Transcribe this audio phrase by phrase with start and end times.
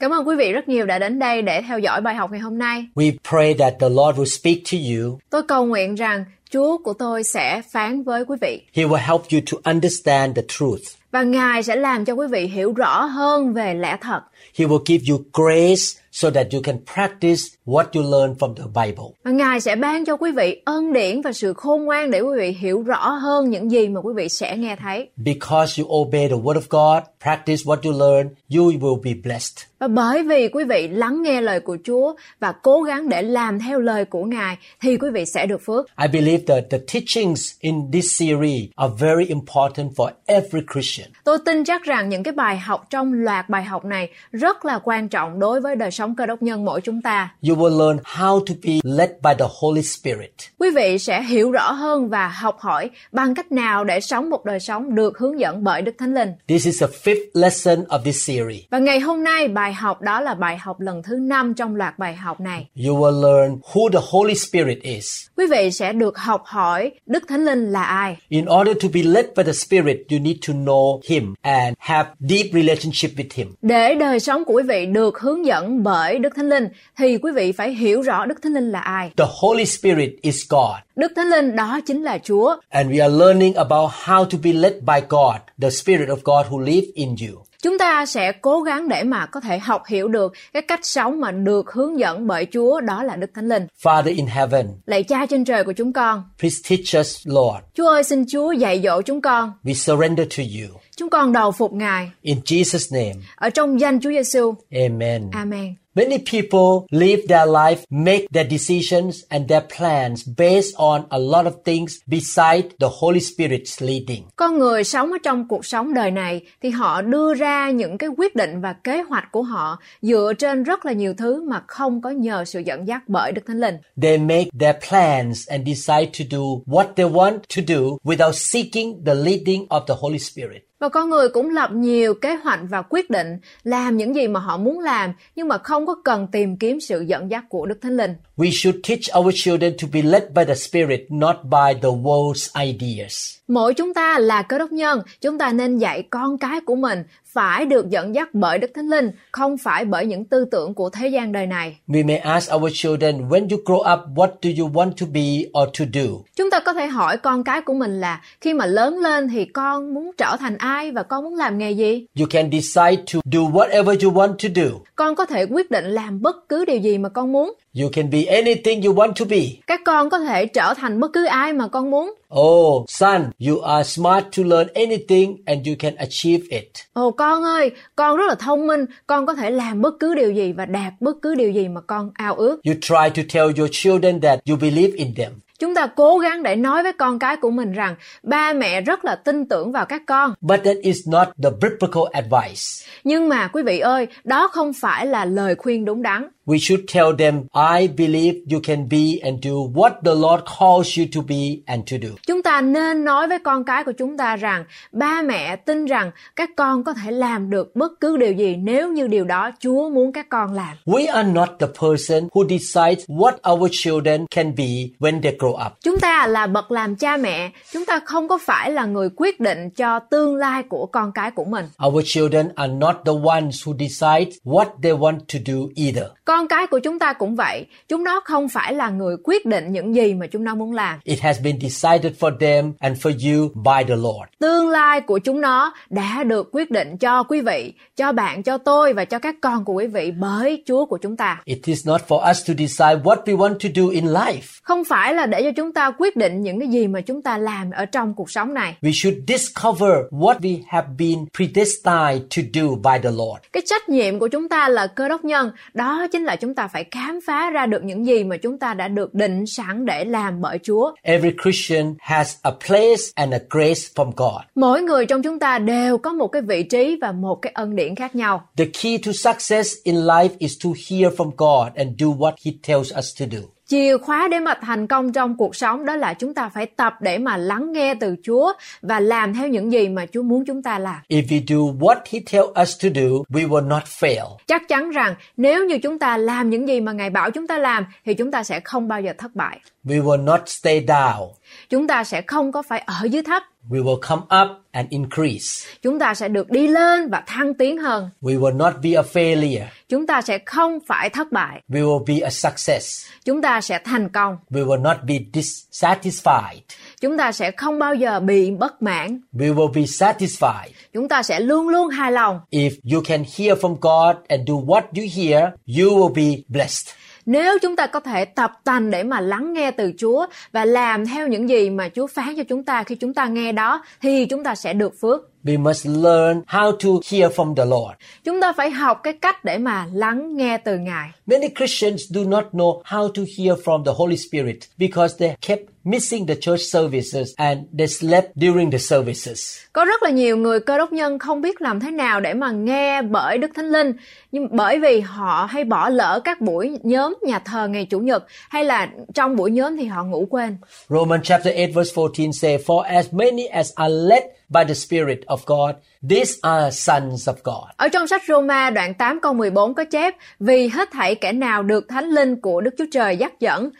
[0.00, 2.40] Cảm ơn quý vị rất nhiều đã đến đây để theo dõi bài học ngày
[2.40, 2.86] hôm nay.
[2.94, 5.18] We pray that the Lord will speak to you.
[5.30, 9.22] Tôi cầu nguyện rằng Chúa của tôi sẽ phán với quý vị He will help
[9.32, 10.82] you to understand the truth.
[11.12, 14.20] và Ngài sẽ làm cho quý vị hiểu rõ hơn về lẽ thật
[14.58, 15.82] He will give you grace
[16.20, 19.04] so that you can practice what you learn from the Bible.
[19.24, 22.38] và Ngài sẽ ban cho quý vị ân điển và sự khôn ngoan để quý
[22.38, 25.08] vị hiểu rõ hơn những gì mà quý vị sẽ nghe thấy.
[25.16, 29.58] Because you obey the Word of God, practice what you learn, you will be blessed.
[29.78, 33.58] Và bởi vì quý vị lắng nghe lời của Chúa và cố gắng để làm
[33.60, 35.86] theo lời của Ngài thì quý vị sẽ được phước.
[36.02, 41.08] I believe that the teachings in this series are very important for every Christian.
[41.24, 44.78] Tôi tin chắc rằng những cái bài học trong loạt bài học này rất là
[44.84, 47.34] quan trọng đối với đời sống cơ đốc nhân mỗi chúng ta.
[47.48, 50.32] You will learn how to be led by the Holy Spirit.
[50.58, 54.44] Quý vị sẽ hiểu rõ hơn và học hỏi bằng cách nào để sống một
[54.44, 56.32] đời sống được hướng dẫn bởi Đức Thánh Linh.
[56.48, 58.60] This is the fifth lesson of this series.
[58.70, 61.98] Và ngày hôm nay bài học đó là bài học lần thứ năm trong loạt
[61.98, 62.68] bài học này.
[62.86, 65.26] You will learn who the Holy Spirit is.
[65.36, 68.16] Quý vị sẽ được học hỏi Đức Thánh Linh là ai.
[68.28, 72.08] In order to be led by the Spirit, you need to know Him and have
[72.20, 73.54] deep relationship with Him.
[73.62, 75.87] Để đời sống của quý vị được hướng dẫn bởi
[76.20, 79.10] Đức Thánh Linh thì quý vị phải hiểu rõ Đức Thánh Linh là ai.
[79.16, 80.76] The Holy Spirit is God.
[80.96, 82.56] Đức Thánh Linh đó chính là Chúa.
[82.68, 86.46] And we are learning about how to be led by God, the Spirit of God
[86.46, 87.44] who lives in you.
[87.62, 91.20] Chúng ta sẽ cố gắng để mà có thể học hiểu được cái cách sống
[91.20, 93.66] mà được hướng dẫn bởi Chúa đó là Đức Thánh Linh.
[93.82, 97.64] Father in heaven, Lạy Cha trên trời của chúng con, please teach us, Lord.
[97.74, 99.52] Chúa ơi xin Chúa dạy dỗ chúng con.
[99.64, 100.80] We surrender to you.
[100.96, 104.54] Chúng con đầu phục Ngài In Jesus' name, ở trong danh Chúa Giêsu.
[104.72, 105.30] amen.
[105.32, 105.74] Amen.
[105.94, 111.46] Many people live their life, make their decisions and their plans based on a lot
[111.46, 114.22] of things beside the Holy Spirit's leading.
[114.36, 118.10] Con người sống ở trong cuộc sống đời này thì họ đưa ra những cái
[118.16, 122.02] quyết định và kế hoạch của họ dựa trên rất là nhiều thứ mà không
[122.02, 123.76] có nhờ sự dẫn dắt bởi Đức Thánh Linh.
[124.02, 129.04] They make their plans and decide to do what they want to do without seeking
[129.06, 130.68] the leading of the Holy Spirit.
[130.80, 134.40] Và con người cũng lập nhiều kế hoạch và quyết định làm những gì mà
[134.40, 137.78] họ muốn làm nhưng mà không có cần tìm kiếm sự dẫn dắt của Đức
[137.82, 138.14] Thánh Linh.
[138.36, 142.64] We should teach our children to be led by the Spirit, not by the world's
[142.66, 143.38] ideas.
[143.48, 147.02] Mỗi chúng ta là cơ đốc nhân, chúng ta nên dạy con cái của mình
[147.24, 150.90] phải được dẫn dắt bởi Đức Thánh Linh, không phải bởi những tư tưởng của
[150.90, 151.76] thế gian đời này.
[151.88, 155.60] We may ask our children, when you grow up, what do you want to be
[155.60, 156.10] or to do?
[156.36, 159.44] Chúng ta có thể hỏi con cái của mình là khi mà lớn lên thì
[159.44, 162.06] con muốn trở thành ai và con muốn làm nghề gì?
[162.20, 164.78] You can decide to do whatever you want to do.
[164.96, 167.52] Con có thể quyết định làm bất cứ điều gì mà con muốn.
[167.80, 169.40] You can be anything you want to be.
[169.66, 172.14] Các con có thể trở thành bất cứ ai mà con muốn.
[172.34, 176.68] Oh, son, you are smart to learn anything and you can achieve it.
[176.92, 180.32] Ồ con ơi, con rất là thông minh, con có thể làm bất cứ điều
[180.32, 182.60] gì và đạt bất cứ điều gì mà con ao ước.
[182.64, 185.32] You try to tell your children that you believe in them.
[185.58, 189.04] Chúng ta cố gắng để nói với con cái của mình rằng ba mẹ rất
[189.04, 190.34] là tin tưởng vào các con.
[190.40, 192.62] But that is not the biblical advice.
[193.04, 196.28] Nhưng mà quý vị ơi, đó không phải là lời khuyên đúng đắn.
[196.48, 200.98] We should tell them, I believe you can be and do what the Lord calls
[200.98, 202.08] you to be and to do.
[202.26, 206.10] Chúng ta nên nói với con cái của chúng ta rằng ba mẹ tin rằng
[206.36, 209.88] các con có thể làm được bất cứ điều gì nếu như điều đó Chúa
[209.88, 210.76] muốn các con làm.
[210.86, 214.64] We are not the person who decides what our children can be
[214.98, 215.72] when they grow up.
[215.82, 219.40] Chúng ta là bậc làm cha mẹ, chúng ta không có phải là người quyết
[219.40, 221.66] định cho tương lai của con cái của mình.
[221.86, 226.06] Our children are not the ones who decide what they want to do either.
[226.24, 229.72] Con cái của chúng ta cũng vậy, chúng nó không phải là người quyết định
[229.72, 230.98] những gì mà chúng nó muốn làm.
[231.04, 234.28] It has been decided for them and for you by the Lord.
[234.38, 238.58] Tương lai của chúng nó đã được quyết định cho quý vị, cho bạn, cho
[238.58, 241.40] tôi và cho các con của quý vị bởi Chúa của chúng ta.
[241.44, 244.60] It is not for us to decide what we want to do in life.
[244.62, 247.22] Không phải là để để cho chúng ta quyết định những cái gì mà chúng
[247.22, 248.76] ta làm ở trong cuộc sống này.
[248.82, 253.40] We should discover what we have been predestined to do by the Lord.
[253.52, 256.68] Cái trách nhiệm của chúng ta là cơ đốc nhân, đó chính là chúng ta
[256.68, 260.04] phải khám phá ra được những gì mà chúng ta đã được định sẵn để
[260.04, 260.92] làm bởi Chúa.
[261.02, 264.42] Every Christian has a place and a grace from God.
[264.54, 267.76] Mỗi người trong chúng ta đều có một cái vị trí và một cái ân
[267.76, 268.48] điển khác nhau.
[268.56, 272.52] The key to success in life is to hear from God and do what He
[272.62, 273.57] tells us to do.
[273.68, 276.94] Chìa khóa để mà thành công trong cuộc sống đó là chúng ta phải tập
[277.00, 280.62] để mà lắng nghe từ Chúa và làm theo những gì mà Chúa muốn chúng
[280.62, 280.96] ta làm.
[281.08, 284.36] If we do what He tells us to do, we will not fail.
[284.46, 287.58] Chắc chắn rằng nếu như chúng ta làm những gì mà Ngài bảo chúng ta
[287.58, 289.60] làm thì chúng ta sẽ không bao giờ thất bại.
[289.84, 291.28] We will not stay down.
[291.70, 293.42] Chúng ta sẽ không có phải ở dưới thấp.
[293.70, 295.66] We will come up and increase.
[295.82, 298.10] Chúng ta sẽ được đi lên và thăng tiến hơn.
[298.22, 299.66] We will not be a failure.
[299.88, 301.62] Chúng ta sẽ không phải thất bại.
[301.68, 303.06] We will be a success.
[303.24, 304.36] Chúng ta sẽ thành công.
[304.50, 306.58] We will not be dissatisfied.
[307.00, 309.20] Chúng ta sẽ không bao giờ bị bất mãn.
[309.32, 310.68] We will be satisfied.
[310.92, 312.40] Chúng ta sẽ luôn luôn hài lòng.
[312.50, 316.88] If you can hear from God and do what you hear, you will be blessed.
[317.30, 321.06] Nếu chúng ta có thể tập tành để mà lắng nghe từ Chúa và làm
[321.06, 324.26] theo những gì mà Chúa phán cho chúng ta khi chúng ta nghe đó, thì
[324.26, 325.37] chúng ta sẽ được phước.
[325.44, 327.94] We must learn how to hear from the Lord.
[328.24, 331.10] Chúng ta phải học cái cách để mà lắng nghe từ Ngài.
[331.26, 335.62] Many Christians do not know how to hear from the Holy Spirit because they kept
[335.84, 339.58] missing the church services and they slept during the services.
[339.72, 342.50] Có rất là nhiều người cơ đốc nhân không biết làm thế nào để mà
[342.50, 343.92] nghe bởi Đức Thánh Linh,
[344.32, 348.24] nhưng bởi vì họ hay bỏ lỡ các buổi nhóm nhà thờ ngày chủ nhật
[348.48, 350.56] hay là trong buổi nhóm thì họ ngủ quên.
[350.88, 355.20] Romans chapter 8 verse 14 say, For as many as are led by the Spirit
[355.26, 355.74] of God,
[356.10, 357.70] these are sons of God.
[357.76, 361.62] Ở trong sách Roma đoạn 8 câu 14 có chép Vì hết thảy kẻ nào
[361.62, 363.70] được Thánh Linh của Đức Chúa Trời dắt dẫn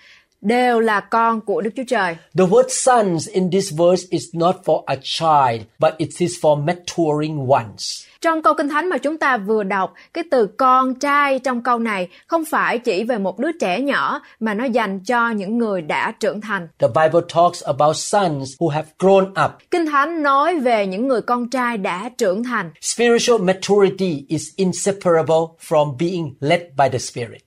[0.41, 2.17] đều là con của Đức Chúa Trời.
[2.39, 6.65] The word sons in this verse is not for a child, but it is for
[6.65, 8.08] maturing ones.
[8.21, 11.79] Trong câu Kinh Thánh mà chúng ta vừa đọc, cái từ con trai trong câu
[11.79, 15.83] này không phải chỉ về một đứa trẻ nhỏ mà nó dành cho những người
[15.83, 16.69] đã trưởng thành.
[16.79, 19.53] The Bible talks about sons who have grown up.
[19.71, 22.71] Kinh Thánh nói về những người con trai đã trưởng thành.
[22.81, 27.43] Spiritual maturity is inseparable from being led by the Spirit.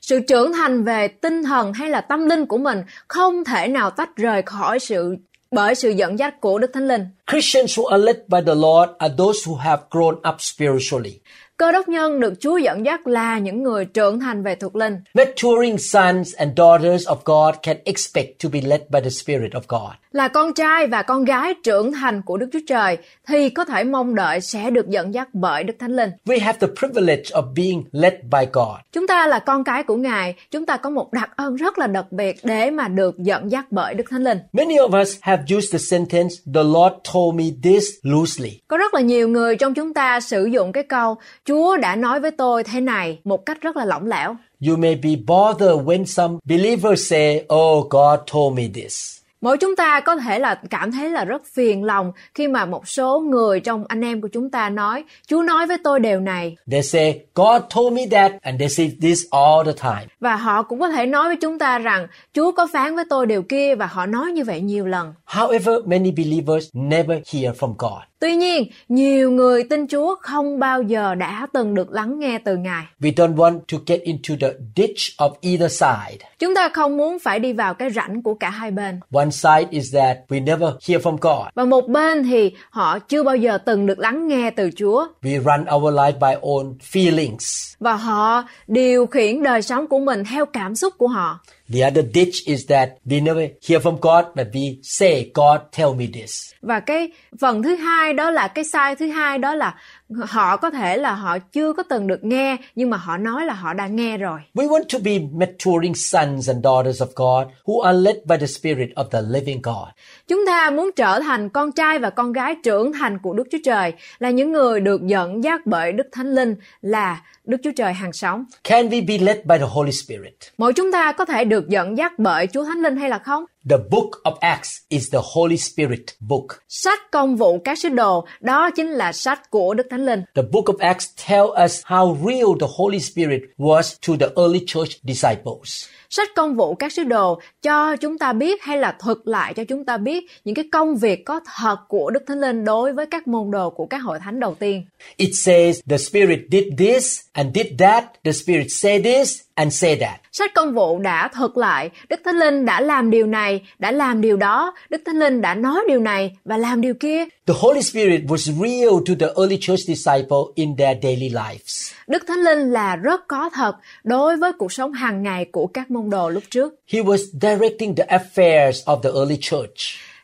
[0.00, 3.90] Sự trưởng thành về tinh thần hay là tâm linh của mình không thể nào
[3.90, 5.16] tách rời khỏi sự
[5.50, 7.06] bởi sự dẫn dắt của Đức Thánh Linh.
[7.30, 11.20] Christians who are led by the Lord are those who have grown up spiritually.
[11.58, 14.96] Cơ đốc nhân được Chúa dẫn dắt là những người trưởng thành về thuộc linh.
[15.14, 19.60] Maturing sons and daughters of God can expect to be led by the Spirit of
[19.68, 19.92] God.
[20.12, 22.96] Là con trai và con gái trưởng thành của Đức Chúa Trời
[23.28, 26.10] thì có thể mong đợi sẽ được dẫn dắt bởi Đức Thánh Linh.
[26.26, 28.76] We have the privilege of being led by God.
[28.92, 31.86] Chúng ta là con cái của Ngài, chúng ta có một đặc ân rất là
[31.86, 34.38] đặc biệt để mà được dẫn dắt bởi Đức Thánh Linh.
[34.52, 38.60] Many of us have used the sentence, The Lord told me this loosely.
[38.68, 42.20] Có rất là nhiều người trong chúng ta sử dụng cái câu Chúa đã nói
[42.20, 44.36] với tôi thế này một cách rất là lỏng lẻo.
[44.68, 49.16] You may be bothered when some believers say, Oh, God told me this.
[49.40, 52.88] Mỗi chúng ta có thể là cảm thấy là rất phiền lòng khi mà một
[52.88, 56.56] số người trong anh em của chúng ta nói Chúa nói với tôi điều này
[56.70, 60.06] They say, God told me that, and they say this all the time.
[60.20, 63.26] và họ cũng có thể nói với chúng ta rằng Chúa có phán với tôi
[63.26, 65.14] điều kia và họ nói như vậy nhiều lần.
[65.26, 68.02] However, many believers never hear from God.
[68.18, 72.56] Tuy nhiên, nhiều người tin Chúa không bao giờ đã từng được lắng nghe từ
[72.56, 72.84] Ngài.
[73.00, 76.26] We don't want to get into the ditch of either side.
[76.38, 79.00] Chúng ta không muốn phải đi vào cái rãnh của cả hai bên.
[79.12, 81.46] One side is that we never hear from God.
[81.54, 85.38] Và một bên thì họ chưa bao giờ từng được lắng nghe từ Chúa We
[85.42, 87.74] run our life by own feelings.
[87.80, 91.40] và họ điều khiển đời sống của mình theo cảm xúc của họ.
[91.68, 95.94] The other ditch is that we never hear from God, but we say, God tell
[95.94, 96.52] me this.
[96.62, 99.74] Và cái phần thứ hai đó là cái sai thứ hai đó là
[100.10, 103.54] họ có thể là họ chưa có từng được nghe nhưng mà họ nói là
[103.54, 104.40] họ đã nghe rồi.
[104.54, 108.46] We want to be maturing sons and daughters of God who are led by the
[108.46, 109.88] Spirit of the living God.
[110.28, 113.58] Chúng ta muốn trở thành con trai và con gái trưởng thành của Đức Chúa
[113.64, 117.92] Trời là những người được dẫn dắt bởi Đức Thánh Linh là Đức Chúa Trời
[117.92, 118.44] hàng sống.
[118.64, 120.34] Can we be led by the Holy Spirit?
[120.58, 123.44] Mỗi chúng ta có thể được dẫn dắt bởi Chúa Thánh Linh hay là không?
[123.70, 126.46] The book of Acts is the Holy Spirit book.
[126.68, 130.22] Sách công vụ các sứ đồ đó chính là sách của Đức Thánh Linh.
[130.34, 134.60] The book of Acts tell us how real the Holy Spirit was to the early
[134.66, 135.86] church disciples.
[136.10, 139.64] Sách công vụ các sứ đồ cho chúng ta biết hay là thuật lại cho
[139.64, 143.06] chúng ta biết những cái công việc có thật của Đức Thánh Linh đối với
[143.06, 144.84] các môn đồ của các hội thánh đầu tiên.
[145.16, 148.04] It says the Spirit did this and did that.
[148.24, 150.20] The Spirit said this and say that.
[150.32, 154.20] Sách công vụ đã thuật lại, Đức Thánh Linh đã làm điều này, đã làm
[154.20, 157.24] điều đó, Đức Thánh Linh đã nói điều này và làm điều kia.
[157.46, 161.92] The Holy Spirit was real to the early church disciple in their daily lives.
[162.06, 165.90] Đức Thánh Linh là rất có thật đối với cuộc sống hàng ngày của các
[165.90, 166.74] môn đồ lúc trước.
[166.92, 169.76] He was directing the affairs of the early church.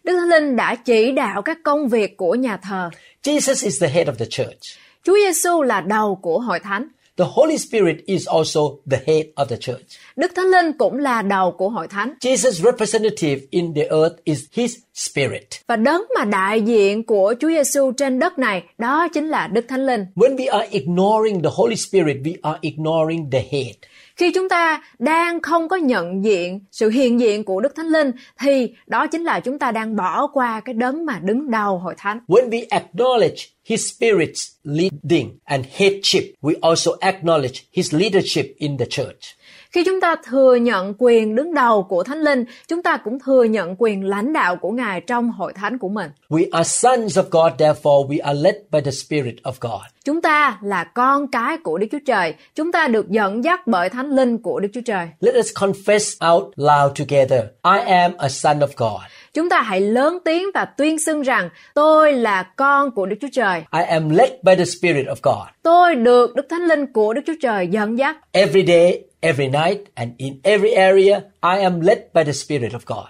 [0.05, 2.91] Đức Thánh Linh đã chỉ đạo các công việc của nhà thờ.
[3.23, 4.61] Jesus is the head of the church.
[5.05, 6.89] Chúa Giêsu là đầu của hội thánh.
[7.23, 8.61] The Holy Spirit is also
[8.91, 9.83] the head of the church.
[10.17, 12.15] Đức Thánh Linh cũng là đầu của hội thánh.
[12.21, 15.47] Jesus' representative in the earth is his spirit.
[15.67, 19.65] Và đấng mà đại diện của Chúa Giêsu trên đất này, đó chính là Đức
[19.69, 20.05] Thánh Linh.
[20.17, 23.75] When we are ignoring the Holy Spirit, we are ignoring the head.
[24.17, 28.11] Khi chúng ta đang không có nhận diện sự hiện diện của Đức Thánh Linh
[28.41, 31.95] thì đó chính là chúng ta đang bỏ qua cái đấng mà đứng đầu hội
[31.99, 32.21] thánh.
[32.29, 38.87] When we acknowledge his spirit's leading and headship, we also acknowledge his leadership in the
[38.91, 39.37] church.
[39.73, 43.45] Khi chúng ta thừa nhận quyền đứng đầu của Thánh Linh, chúng ta cũng thừa
[43.45, 46.11] nhận quyền lãnh đạo của Ngài trong hội thánh của mình.
[46.31, 49.83] We are sons of God, therefore we are led by the Spirit of God.
[50.05, 52.35] Chúng ta là con cái của Đức Chúa Trời.
[52.55, 55.09] Chúng ta được dẫn dắt bởi Thánh Linh của Đức Chúa Trời.
[55.21, 59.01] Let us confess out loud together I am a son of God.
[59.35, 63.29] Chúng ta hãy lớn tiếng và tuyên xưng rằng tôi là con của Đức Chúa
[63.33, 63.59] Trời.
[63.73, 65.49] I am led by the Spirit of God.
[65.63, 68.17] Tôi được Đức Thánh Linh của Đức Chúa Trời dẫn dắt.
[68.33, 72.81] Every day, every night, and in every area, I am led by the Spirit of
[72.87, 73.07] God.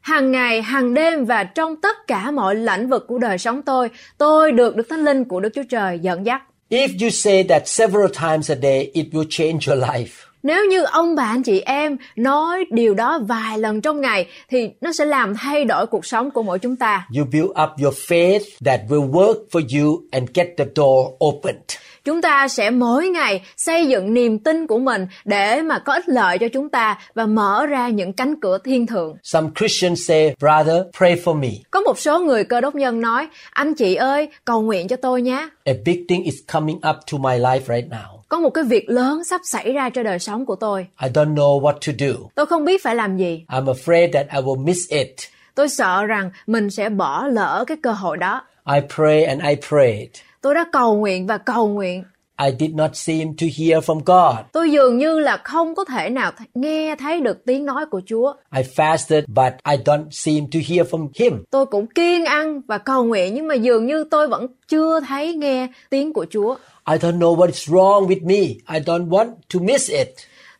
[0.00, 3.90] Hàng ngày, hàng đêm và trong tất cả mọi lĩnh vực của đời sống tôi,
[4.18, 6.42] tôi được Đức Thánh Linh của Đức Chúa Trời dẫn dắt.
[6.70, 10.26] If you say that several times a day, it will change your life.
[10.42, 14.70] Nếu như ông bà anh chị em nói điều đó vài lần trong ngày thì
[14.80, 17.08] nó sẽ làm thay đổi cuộc sống của mỗi chúng ta.
[17.16, 21.62] You build up your faith that will work for you and get the door opened.
[22.06, 26.08] Chúng ta sẽ mỗi ngày xây dựng niềm tin của mình để mà có ích
[26.08, 29.16] lợi cho chúng ta và mở ra những cánh cửa thiên thượng.
[29.22, 31.48] Some Christians say, Brother, pray for me.
[31.70, 35.22] Có một số người cơ đốc nhân nói, anh chị ơi, cầu nguyện cho tôi
[35.22, 35.48] nhé.
[35.64, 38.18] A big thing is coming up to my life right now.
[38.28, 40.86] Có một cái việc lớn sắp xảy ra cho đời sống của tôi.
[41.02, 42.28] I don't know what to do.
[42.34, 43.44] Tôi không biết phải làm gì.
[43.48, 45.14] I'm afraid that I will miss it.
[45.54, 48.42] Tôi sợ rằng mình sẽ bỏ lỡ cái cơ hội đó.
[48.74, 50.08] I pray and I prayed.
[50.40, 52.04] Tôi đã cầu nguyện và cầu nguyện.
[52.44, 54.36] I did not seem to hear from God.
[54.52, 58.00] Tôi dường như là không có thể nào th- nghe thấy được tiếng nói của
[58.06, 58.32] Chúa.
[58.56, 61.44] I fasted, but I don't seem to hear from Him.
[61.50, 65.34] Tôi cũng kiêng ăn và cầu nguyện nhưng mà dường như tôi vẫn chưa thấy
[65.34, 66.56] nghe tiếng của Chúa.
[66.90, 68.40] I don't know what is wrong with me.
[68.74, 70.08] I don't want to miss it.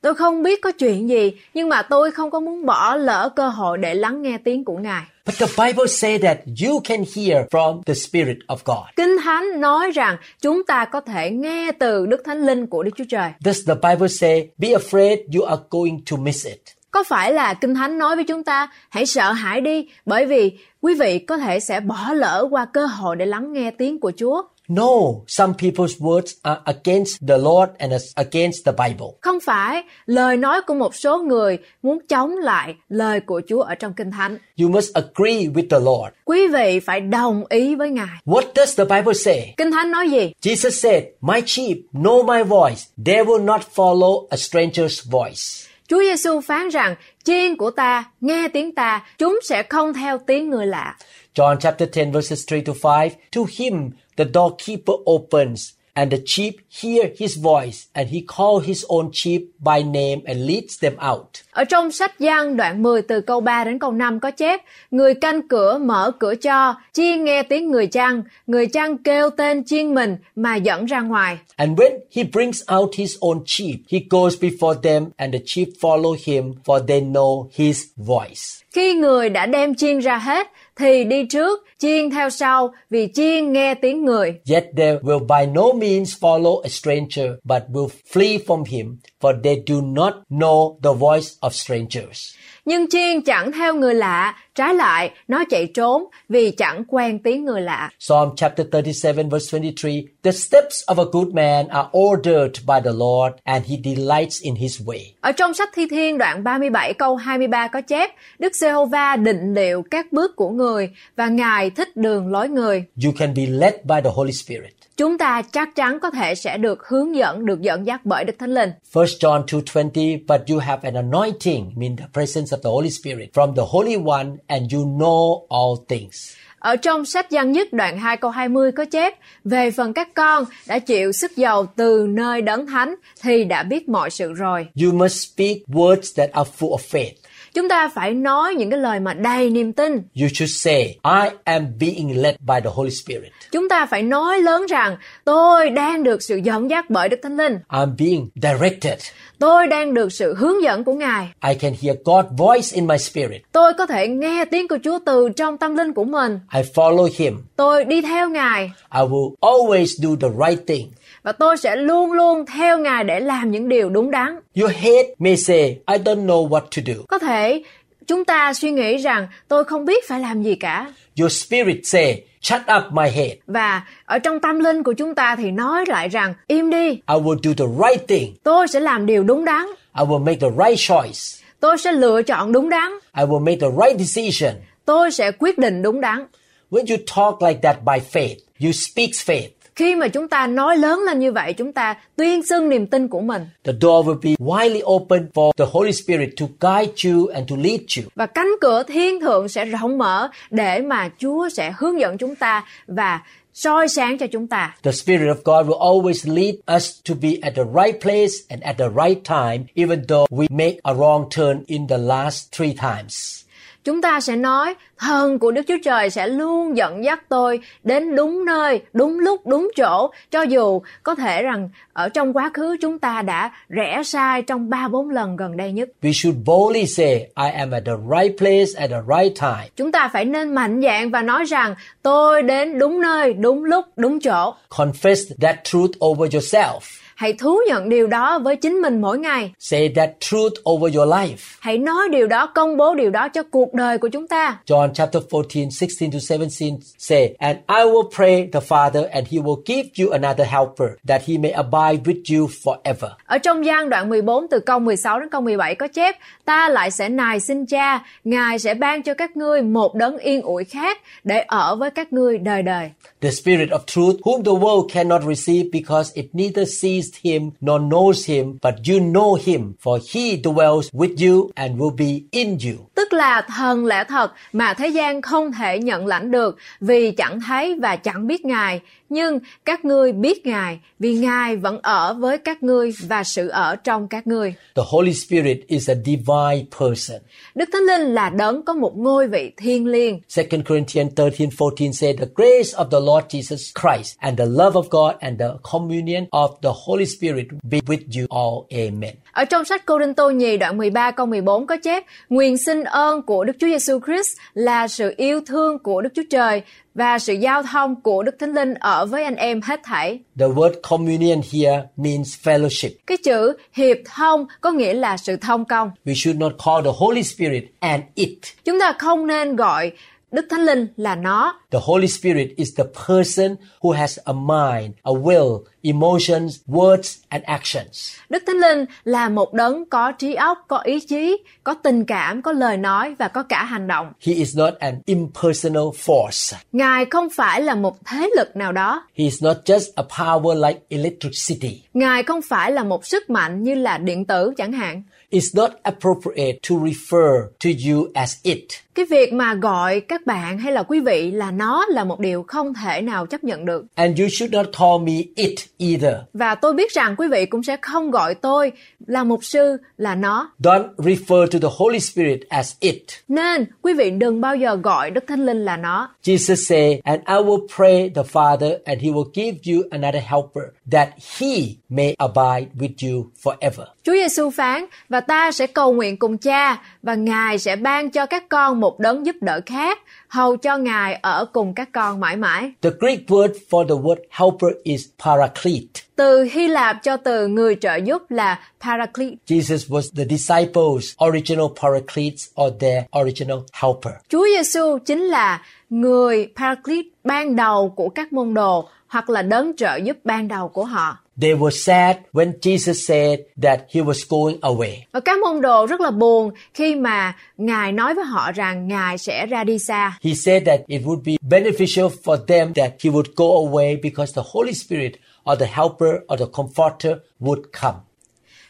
[0.01, 3.49] Tôi không biết có chuyện gì nhưng mà tôi không có muốn bỏ lỡ cơ
[3.49, 5.03] hội để lắng nghe tiếng của Ngài.
[5.27, 8.87] But the Bible say that you can hear from the Spirit of God.
[8.97, 12.91] Kinh Thánh nói rằng chúng ta có thể nghe từ Đức Thánh Linh của Đức
[12.97, 13.31] Chúa Trời.
[13.41, 16.61] Does the Bible say, be afraid you are going to miss it?
[16.91, 20.59] Có phải là Kinh Thánh nói với chúng ta hãy sợ hãi đi bởi vì
[20.81, 24.13] quý vị có thể sẽ bỏ lỡ qua cơ hội để lắng nghe tiếng của
[24.17, 24.43] Chúa?
[24.69, 29.07] No, some people's words are against the Lord and against the Bible.
[29.21, 33.75] Không phải, lời nói của một số người muốn chống lại lời của Chúa ở
[33.75, 34.39] trong Kinh Thánh.
[34.63, 36.15] You must agree with the Lord.
[36.25, 38.19] Quý vị phải đồng ý với Ngài.
[38.25, 39.55] What does the Bible say?
[39.57, 40.33] Kinh Thánh nói gì?
[40.43, 42.81] Jesus said, My sheep know my voice.
[43.07, 45.67] They will not follow a stranger's voice.
[45.89, 46.95] Chúa Giêsu phán rằng,
[47.25, 50.97] chiên của ta nghe tiếng ta, chúng sẽ không theo tiếng người lạ.
[51.37, 53.17] John chapter 10 verses 3 to 5.
[53.33, 58.85] To him the doorkeeper opens, and the sheep hear his voice, and he calls his
[58.89, 61.27] own sheep by name and leads them out.
[61.51, 65.15] Ở trong sách Giăng đoạn 10 từ câu 3 đến câu 5 có chép, người
[65.15, 69.95] canh cửa mở cửa cho, chiên nghe tiếng người chăn, người chăn kêu tên chiên
[69.95, 71.39] mình mà dẫn ra ngoài.
[71.57, 75.69] And when he brings out his own sheep, he goes before them, and the sheep
[75.81, 78.63] follow him, for they know his voice.
[78.73, 80.47] Khi người đã đem chiên ra hết,
[80.79, 84.35] thì đi trước, chiên theo sau, vì chiên nghe tiếng người.
[84.51, 89.33] Yet they will by no means follow a stranger, but will flee from him, for
[89.43, 92.35] they do not know the voice of strangers.
[92.67, 97.45] Nhưng chiên chẳng theo người lạ, trái lại, nó chạy trốn vì chẳng quen tiếng
[97.45, 97.91] người lạ.
[97.99, 99.91] Psalm chapter 37 verse 23,
[100.23, 104.55] The steps of a good man are ordered by the Lord, and he delights in
[104.55, 105.01] his way.
[105.21, 109.83] Ở trong sách Thi Thiên đoạn 37 câu 23 có chép, Đức Giê-hô-va định liệu
[109.91, 112.85] các bước của người và Ngài thích đường lối người.
[113.05, 114.86] You can be led by the Holy Spirit.
[114.97, 118.33] Chúng ta chắc chắn có thể sẽ được hướng dẫn, được dẫn dắt bởi Đức
[118.39, 118.71] Thánh Linh.
[118.95, 123.33] 1 John 2:20 But you have an anointing mean the presence of the Holy Spirit
[123.35, 126.33] from the Holy One and you know all things.
[126.59, 130.45] Ở trong sách Giăng nhất đoạn 2 câu 20 có chép Về phần các con
[130.67, 134.67] đã chịu sức dầu từ nơi đấng thánh thì đã biết mọi sự rồi.
[134.83, 137.13] You must speak words that are full of faith.
[137.57, 139.93] Chúng ta phải nói những cái lời mà đầy niềm tin.
[139.93, 143.33] You should say, I am being led by the Holy Spirit.
[143.53, 147.37] Chúng ta phải nói lớn rằng tôi đang được sự dẫn dắt bởi Đức Thánh
[147.37, 147.59] Linh.
[147.69, 148.99] I'm being directed.
[149.39, 151.29] Tôi đang được sự hướng dẫn của Ngài.
[151.49, 153.43] I can hear God's voice in my spirit.
[153.53, 156.39] Tôi có thể nghe tiếng của Chúa từ trong tâm linh của mình.
[156.55, 157.39] I follow Him.
[157.57, 160.89] Tôi đi theo Ngài I will always do the right thing.
[161.27, 164.37] Và tôi sẽ luôn luôn theo Ngài để làm những điều đúng đắn.
[164.61, 166.95] Your head may say, I don't know what to do.
[167.09, 167.63] Có thể
[168.07, 170.93] chúng ta suy nghĩ rằng tôi không biết phải làm gì cả.
[171.21, 173.31] Your spirit say, shut up my head.
[173.47, 177.01] Và ở trong tâm linh của chúng ta thì nói lại rằng im đi, I
[177.07, 178.35] will do the right thing.
[178.43, 179.67] tôi sẽ làm điều đúng đắn.
[179.99, 181.49] I will make the right choice.
[181.61, 182.93] Tôi sẽ lựa chọn đúng đắn.
[183.17, 184.55] I will make the right decision.
[184.85, 186.27] Tôi sẽ quyết định đúng đắn.
[186.71, 189.56] When you talk like that by faith, you speak faith.
[189.77, 193.09] Khi mà chúng ta nói lớn lên như vậy, chúng ta tuyên xưng niềm tin
[193.09, 193.47] của mình.
[193.65, 197.57] The door will be widely open for the Holy Spirit to guide you and to
[197.57, 198.05] lead you.
[198.15, 202.37] Và cánh cửa thiên thượng sẽ rộng mở để mà Chúa sẽ hướng dẫn chúng
[202.37, 203.21] ta và
[203.55, 204.77] soi sáng cho chúng ta.
[204.83, 208.63] The Spirit of God will always lead us to be at the right place and
[208.63, 212.75] at the right time, even though we make a wrong turn in the last three
[212.75, 213.46] times.
[213.87, 218.17] Chúng ta sẽ nói, thần của Đức Chúa Trời sẽ luôn dẫn dắt tôi đến
[218.17, 222.77] đúng nơi, đúng lúc, đúng chỗ, cho dù có thể rằng ở trong quá khứ
[222.81, 225.89] chúng ta đã rẽ sai trong ba bốn lần gần đây nhất.
[226.03, 229.69] We should boldly say, I am at the right place at the right time.
[229.77, 233.87] Chúng ta phải nên mạnh dạn và nói rằng tôi đến đúng nơi, đúng lúc,
[233.97, 234.55] đúng chỗ.
[234.71, 237.06] Confess that truth over yourself.
[237.17, 239.53] Hãy thú nhận điều đó với chính mình mỗi ngày.
[239.59, 241.37] Say that truth over your life.
[241.61, 244.59] Hãy nói điều đó, công bố điều đó cho cuộc đời của chúng ta.
[244.67, 249.39] John chapter 14, 16 to 17 say, And I will pray the Father, and he
[249.39, 253.11] will give you another helper, that he may abide with you forever.
[253.25, 256.91] Ở trong gian đoạn 14 từ câu 16 đến câu 17 có chép, ta lại
[256.91, 260.99] sẽ nài xin cha, Ngài sẽ ban cho các ngươi một đấng yên ủi khác
[261.25, 262.91] để ở với các ngươi đời đời.
[263.21, 267.81] The Spirit of truth, whom the world cannot receive because it neither sees him nor
[267.81, 272.49] knows him, but you know him, for he dwells with you and will be in
[272.49, 272.87] you.
[272.95, 277.41] Tức là thần lẽ thật mà thế gian không thể nhận lãnh được vì chẳng
[277.41, 278.81] thấy và chẳng biết Ngài.
[279.09, 283.77] Nhưng các ngươi biết Ngài vì Ngài vẫn ở với các ngươi và sự ở
[283.77, 284.55] trong các ngươi.
[284.75, 287.21] The Holy Spirit is a divine person.
[287.55, 290.21] Đức Thánh Linh là đấng có một ngôi vị thiêng liêng.
[290.37, 294.81] 2 Corinthians 13 14 said, The grace of the Lord Jesus Christ and the love
[294.81, 298.81] of God and the communion of the Holy Spirit be with you all.
[298.87, 299.15] Amen.
[299.33, 302.85] Ở trong sách Cô Đinh Tô Nhì đoạn 13 câu 14 có chép Nguyện sinh
[302.85, 306.63] ơn của Đức Chúa Giêsu Christ là sự yêu thương của Đức Chúa Trời
[306.95, 310.19] và sự giao thông của Đức Thánh Linh ở với anh em hết thảy.
[310.39, 312.91] The word communion here means fellowship.
[313.07, 315.91] Cái chữ hiệp thông có nghĩa là sự thông công.
[316.05, 318.39] We should not call the Holy Spirit an it.
[318.65, 319.93] Chúng ta không nên gọi
[320.37, 321.61] Đức Thánh Linh là nó.
[321.71, 327.45] The Holy Spirit is the person who has a mind, a will, emotions, words, and
[327.45, 328.15] actions.
[328.29, 332.43] Đức Thánh Linh là một đấng có trí óc, có ý chí, có tình cảm,
[332.43, 334.13] có lời nói và có cả hành động.
[334.27, 336.57] He is not an impersonal force.
[336.73, 339.07] Ngài không phải là một thế lực nào đó.
[339.19, 341.83] He is not just a power like electricity.
[341.95, 345.03] Ngài không phải là một sức mạnh như là điện tử chẳng hạn.
[345.37, 348.65] It's not appropriate to refer to you as it.
[348.95, 352.43] Cái việc mà gọi các bạn hay là quý vị là nó là một điều
[352.43, 353.85] không thể nào chấp nhận được.
[353.95, 356.15] And you should not call me it either.
[356.33, 358.73] Và tôi biết rằng quý vị cũng sẽ không gọi tôi
[359.07, 360.51] là mục sư là nó.
[360.59, 363.03] Don't refer to the Holy Spirit as it.
[363.29, 366.11] Nên quý vị đừng bao giờ gọi Đức Thánh Linh là nó.
[366.25, 370.65] Jesus said, And I will pray the Father, and he will give you another helper,
[370.93, 371.57] that he
[371.89, 373.87] may abide with you forever.
[374.07, 378.27] Chúa Giêsu phán và ta sẽ cầu nguyện cùng cha và Ngài sẽ ban cho
[378.27, 382.37] các con một đấng giúp đỡ khác hầu cho Ngài ở cùng các con mãi
[382.37, 382.73] mãi.
[382.83, 386.01] The Greek word for the word helper is paraclete.
[386.17, 389.37] Từ Hy Lạp cho từ người trợ giúp là Paraclete.
[389.47, 394.15] Jesus was the disciples' original paracletes or their original helper.
[394.29, 399.77] Chúa Giêsu chính là người Paraclete ban đầu của các môn đồ hoặc là đấng
[399.77, 401.17] trợ giúp ban đầu của họ.
[401.41, 405.07] They were sad when Jesus said that he was going away.
[405.13, 409.19] Và các môn đồ rất là buồn khi mà Ngài nói với họ rằng Ngài
[409.19, 410.19] sẽ ra đi xa.
[410.23, 414.33] He said that it would be beneficial for them that he would go away because
[414.35, 415.13] the Holy Spirit
[415.51, 417.95] or the helper or the comforter would come.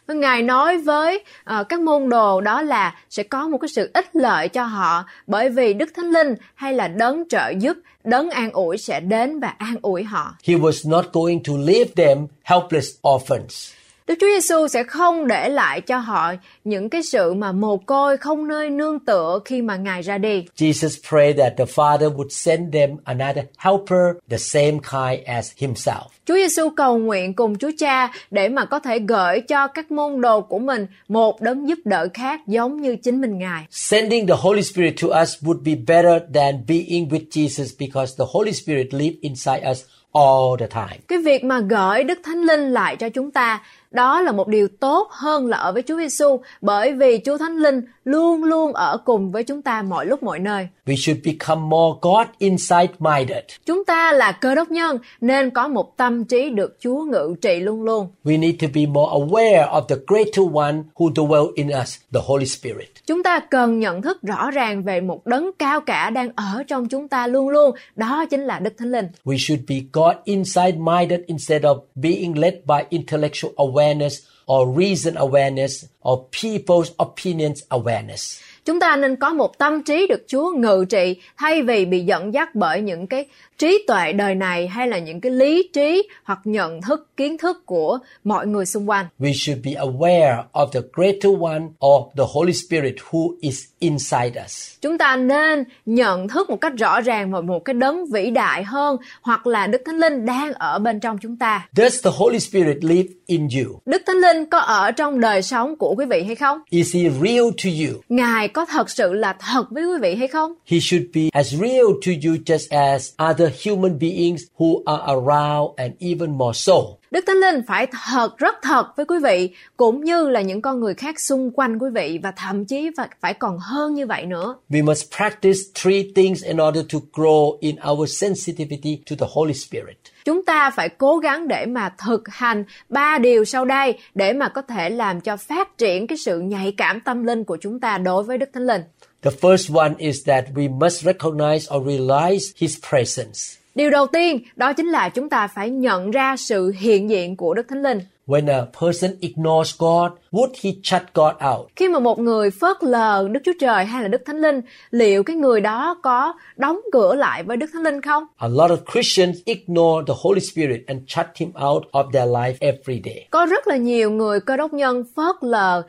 [0.07, 1.25] Và Ngài nói với
[1.61, 5.05] uh, các môn đồ đó là sẽ có một cái sự ích lợi cho họ
[5.27, 9.40] bởi vì Đức Thánh Linh hay là đấng trợ giúp, đấng an ủi sẽ đến
[9.40, 10.35] và an ủi họ.
[10.45, 13.73] He was not going to leave them helpless orphans.
[14.07, 16.33] Đức Chúa Giêsu sẽ không để lại cho họ
[16.64, 20.45] những cái sự mà mồ côi không nơi nương tựa khi mà Ngài ra đi.
[20.57, 26.03] Jesus prayed that the Father would send them another helper, the same kind as himself.
[26.27, 30.21] Chúa Giêsu cầu nguyện cùng Chúa Cha để mà có thể gửi cho các môn
[30.21, 33.66] đồ của mình một đấng giúp đỡ khác giống như chính mình Ngài.
[33.71, 38.25] Sending the Holy Spirit to us would be better than being with Jesus because the
[38.29, 40.99] Holy Spirit lives inside us all the time.
[41.09, 43.62] Cái việc mà gửi Đức Thánh Linh lại cho chúng ta
[43.96, 47.56] đó là một điều tốt hơn là ở với Chúa Giêsu bởi vì Chúa Thánh
[47.56, 50.68] Linh luôn luôn ở cùng với chúng ta mọi lúc mọi nơi.
[50.87, 53.44] We should become more God inside minded.
[53.66, 57.61] Chúng ta là cơ đốc nhân nên có một tâm trí được Chúa ngự trị
[57.61, 58.09] luôn luôn.
[58.24, 62.20] We need to be more aware of the greater one who dwells in us, the
[62.26, 62.95] Holy Spirit.
[63.07, 66.88] Chúng ta cần nhận thức rõ ràng về một đấng cao cả đang ở trong
[66.88, 69.07] chúng ta luôn luôn, đó chính là Đức Thánh Linh.
[69.25, 74.19] We should be God inside minded instead of being led by intellectual awareness
[74.53, 78.40] or reason awareness or people's opinions awareness.
[78.66, 82.35] Chúng ta nên có một tâm trí được Chúa ngự trị thay vì bị dẫn
[82.35, 83.26] dắt bởi những cái
[83.59, 87.66] trí tuệ đời này hay là những cái lý trí hoặc nhận thức kiến thức
[87.66, 89.07] của mọi người xung quanh.
[89.18, 94.42] We should be aware of the greater one of the Holy Spirit who is inside
[94.44, 94.76] us.
[94.81, 98.64] Chúng ta nên nhận thức một cách rõ ràng về một cái đấng vĩ đại
[98.64, 101.68] hơn hoặc là Đức Thánh Linh đang ở bên trong chúng ta.
[101.76, 103.81] Does the Holy Spirit live in you?
[103.87, 106.59] Đức Thánh Linh có ở trong đời sống của quý vị hay không?
[106.70, 108.00] Is he real to you?
[108.09, 110.53] Ngài có thật sự là thật với quý vị hay không?
[110.66, 115.71] He should be as real to you just as other human beings who are around
[115.77, 116.73] and even more so.
[117.11, 120.81] Đức Thánh Linh phải thật rất thật với quý vị cũng như là những con
[120.81, 124.27] người khác xung quanh quý vị và thậm chí phải, phải còn hơn như vậy
[124.27, 124.57] nữa.
[124.71, 129.55] We must practice three things in order to grow in our sensitivity to the Holy
[129.55, 130.15] Spirit.
[130.27, 134.49] Chúng ta phải cố gắng để mà thực hành ba điều sau đây để mà
[134.49, 137.99] có thể làm cho phát triển cái sự nhạy cảm tâm linh của chúng ta
[137.99, 138.83] đối với Đức Thánh Linh.
[139.23, 143.39] The first one is that we must recognize or realize His presence.
[143.75, 147.55] Điều đầu tiên đó chính là chúng ta phải nhận ra sự hiện diện của
[147.55, 148.01] Đức Thánh Linh.
[148.27, 151.69] When a person ignores God, would he shut God out?
[151.77, 154.61] Khi mà một người phớt lờ Đức Chúa Trời hay là Đức Thánh Linh,
[154.91, 158.25] liệu cái người đó có đóng cửa lại với Đức Thánh Linh không?
[158.37, 162.55] A lot of Christians ignore the Holy Spirit and shut him out of their life
[162.61, 163.27] every day.
[163.31, 165.83] Có rất là nhiều người cơ đốc nhân phớt lờ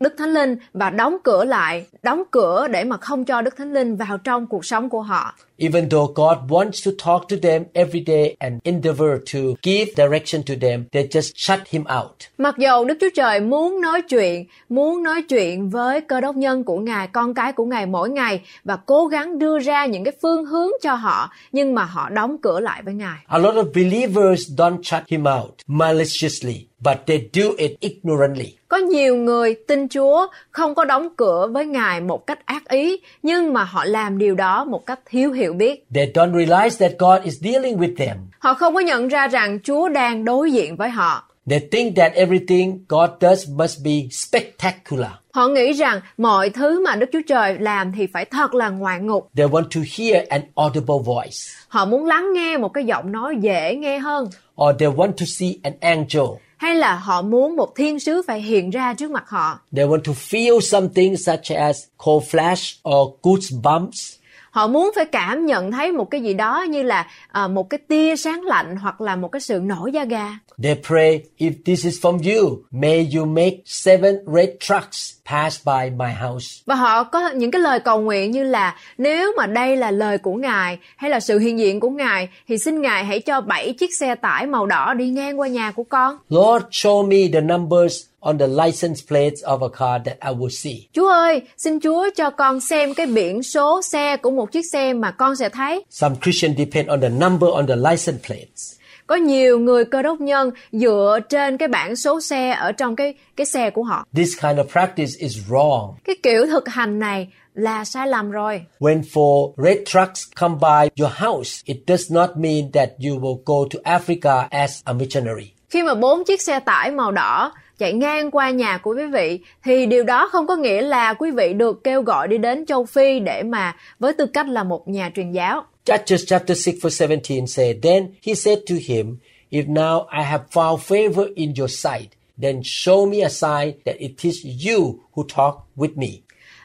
[0.00, 3.72] Đức Thánh Linh và đóng cửa lại, đóng cửa để mà không cho Đức Thánh
[3.72, 5.34] Linh vào trong cuộc sống của họ.
[5.58, 10.42] Even though God wants to talk to them every day and endeavor to give direction
[10.42, 12.16] to them, they just shut him out.
[12.38, 16.64] Mặc dù Đức Chúa Trời muốn nói chuyện, muốn nói chuyện với cơ đốc nhân
[16.64, 20.14] của Ngài, con cái của Ngài mỗi ngày và cố gắng đưa ra những cái
[20.22, 23.18] phương hướng cho họ, nhưng mà họ đóng cửa lại với Ngài.
[23.26, 28.54] A lot of believers don't shut him out maliciously, but they do it ignorantly.
[28.68, 33.00] Có nhiều người tin Chúa không có đóng cửa với Ngài một cách ác ý,
[33.22, 35.86] nhưng mà họ làm điều đó một cách thiếu hiểu biết.
[35.94, 38.16] They don't realize that God is dealing with them.
[38.38, 41.29] Họ không có nhận ra rằng Chúa đang đối diện với họ.
[41.48, 45.10] They think that everything God does must be spectacular.
[45.32, 49.06] Họ nghĩ rằng mọi thứ mà Đức Chúa Trời làm thì phải thật là ngoạn
[49.08, 49.28] mục.
[49.36, 51.36] They want to hear an audible voice,
[51.68, 54.28] Họ muốn lắng nghe một cái giọng nói dễ nghe hơn.
[54.64, 56.24] or they want to see an angel.
[56.56, 59.58] Hay là họ muốn một thiên sứ phải hiện ra trước mặt họ.
[59.76, 64.16] They want to feel something such as cold flash or goosebumps.
[64.50, 67.78] Họ muốn phải cảm nhận thấy một cái gì đó như là à, một cái
[67.88, 70.38] tia sáng lạnh hoặc là một cái sự nổi da gà.
[70.62, 75.90] They pray, if this is from you, may you make seven red trucks pass by
[75.96, 76.46] my house.
[76.66, 80.18] Và họ có những cái lời cầu nguyện như là nếu mà đây là lời
[80.18, 83.72] của Ngài hay là sự hiện diện của Ngài thì xin Ngài hãy cho bảy
[83.72, 86.16] chiếc xe tải màu đỏ đi ngang qua nhà của con.
[86.28, 90.48] Lord, show me the numbers on the license plates of a car that I will
[90.48, 90.88] see.
[90.92, 94.92] Chúa ơi, xin Chúa cho con xem cái biển số xe của một chiếc xe
[94.92, 95.84] mà con sẽ thấy.
[95.90, 98.72] Some Christians depend on the number on the license plates.
[99.06, 103.14] Có nhiều người cơ đốc nhân dựa trên cái bảng số xe ở trong cái
[103.36, 104.06] cái xe của họ.
[104.14, 105.92] This kind of practice is wrong.
[106.04, 108.62] Cái kiểu thực hành này là sai lầm rồi.
[108.78, 113.42] When four red trucks come by your house, it does not mean that you will
[113.46, 115.52] go to Africa as a missionary.
[115.70, 119.40] Khi mà bốn chiếc xe tải màu đỏ chạy ngang qua nhà của quý vị
[119.64, 122.84] thì điều đó không có nghĩa là quý vị được kêu gọi đi đến châu
[122.84, 125.64] Phi để mà với tư cách là một nhà truyền giáo.
[125.86, 129.16] Judges chapter 6 verse 17 said, Then he said to him,
[129.50, 132.08] If now I have found favor in your sight,
[132.42, 136.08] then show me a sign that it is you who talk with me.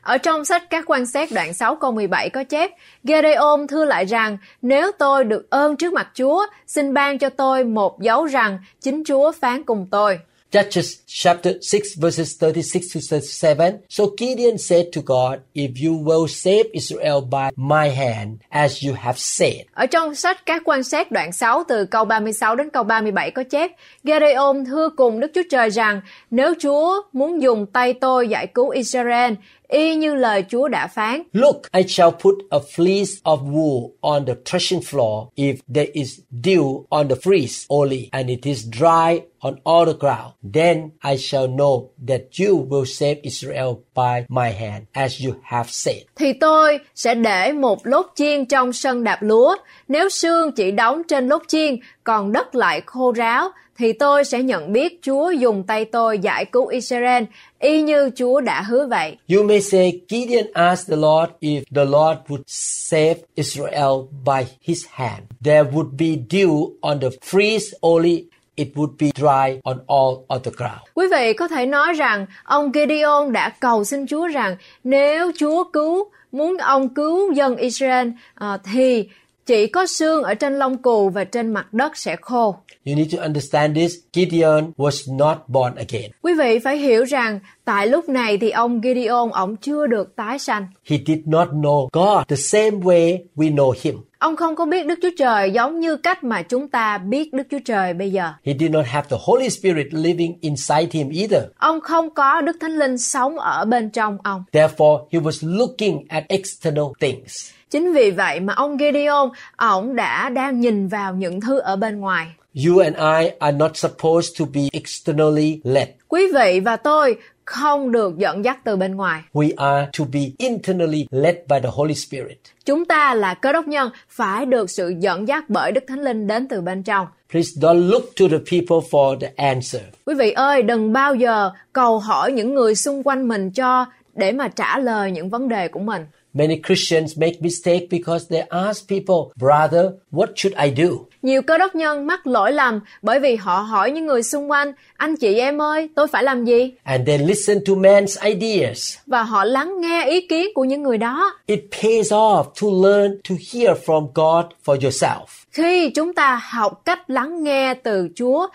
[0.01, 2.71] Ở trong sách các quan sát đoạn 6 câu 17 có chép,
[3.03, 7.63] Gedeon thưa lại rằng, nếu tôi được ơn trước mặt Chúa, xin ban cho tôi
[7.63, 10.19] một dấu rằng chính Chúa phán cùng tôi.
[10.55, 13.79] Judges chapter 6 verses 36 to 37.
[13.89, 18.93] So Gideon said to God, If you will save Israel by my hand, as you
[18.93, 22.83] have said, Ở trong sách các quan sát đoạn 6 từ câu 36 đến câu
[22.83, 23.71] 37 có chép,
[24.03, 28.69] Gideon thưa cùng Đức Chúa Trời rằng, nếu Chúa muốn dùng tay tôi giải cứu
[28.69, 29.33] Israel,
[29.67, 34.25] y như lời Chúa đã phán, Look, I shall put a fleece of wool on
[34.25, 39.19] the threshing floor if there is dew on the fleece only, and it is dry
[39.39, 40.31] on all the ground.
[40.53, 45.69] Then I shall know that you will save Israel by my hand, as you have
[45.69, 45.97] said.
[46.15, 49.55] thì tôi sẽ để một lốt chiên trong sân đạp lúa.
[49.87, 54.43] Nếu sương chỉ đóng trên lốt chiên, còn đất lại khô ráo, thì tôi sẽ
[54.43, 57.23] nhận biết Chúa dùng tay tôi giải cứu Israel,
[57.59, 59.17] y như Chúa đã hứa vậy.
[59.35, 63.91] You may say, Gideon asked the Lord if the Lord would save Israel
[64.25, 65.21] by his hand.
[65.43, 68.23] There would be dew on the fleece only.
[68.55, 70.79] It would be dry on all of the ground.
[70.93, 75.63] Quý vị có thể nói rằng ông Gideon đã cầu xin Chúa rằng nếu Chúa
[75.73, 79.07] cứu muốn ông cứu dân Israel à, thì
[79.45, 82.55] chỉ có xương ở trên lông cừu và trên mặt đất sẽ khô.
[82.85, 83.93] You need to understand this.
[84.13, 86.11] Gideon was not born again.
[86.21, 90.39] Quý vị phải hiểu rằng tại lúc này thì ông Gideon ông chưa được tái
[90.39, 90.67] sanh.
[90.85, 93.95] He did not know God the same way we know him.
[94.19, 97.43] Ông không có biết Đức Chúa Trời giống như cách mà chúng ta biết Đức
[97.51, 98.33] Chúa Trời bây giờ.
[98.45, 101.43] He did not have the Holy Spirit living inside him either.
[101.57, 104.43] Ông không có Đức Thánh Linh sống ở bên trong ông.
[104.51, 107.51] Therefore, he was looking at external things.
[107.69, 111.99] Chính vì vậy mà ông Gideon, ông đã đang nhìn vào những thứ ở bên
[111.99, 112.27] ngoài.
[112.67, 115.87] You and I are not supposed to be externally led.
[116.07, 119.21] Quý vị và tôi không được dẫn dắt từ bên ngoài.
[119.33, 122.37] We are to be internally led by the Holy Spirit.
[122.65, 126.27] Chúng ta là cơ đốc nhân phải được sự dẫn dắt bởi Đức Thánh Linh
[126.27, 127.07] đến từ bên trong.
[127.31, 129.81] Please don't look to the people for the answer.
[130.05, 134.31] Quý vị ơi, đừng bao giờ cầu hỏi những người xung quanh mình cho để
[134.31, 136.05] mà trả lời những vấn đề của mình.
[136.37, 140.89] Many Christians make mistake because they ask people, brother, what should I do?
[141.21, 144.71] Nhiều cơ đốc nhân mắc lỗi lầm bởi vì họ hỏi những người xung quanh,
[144.97, 146.71] anh chị em ơi, tôi phải làm gì?
[146.83, 148.97] And then listen to man's ideas.
[149.07, 151.31] Và họ lắng nghe ý kiến của những người đó.
[151.45, 155.25] It pays off to learn to hear from God for yourself.
[155.51, 158.47] Khi chúng ta học cách lắng nghe từ Chúa,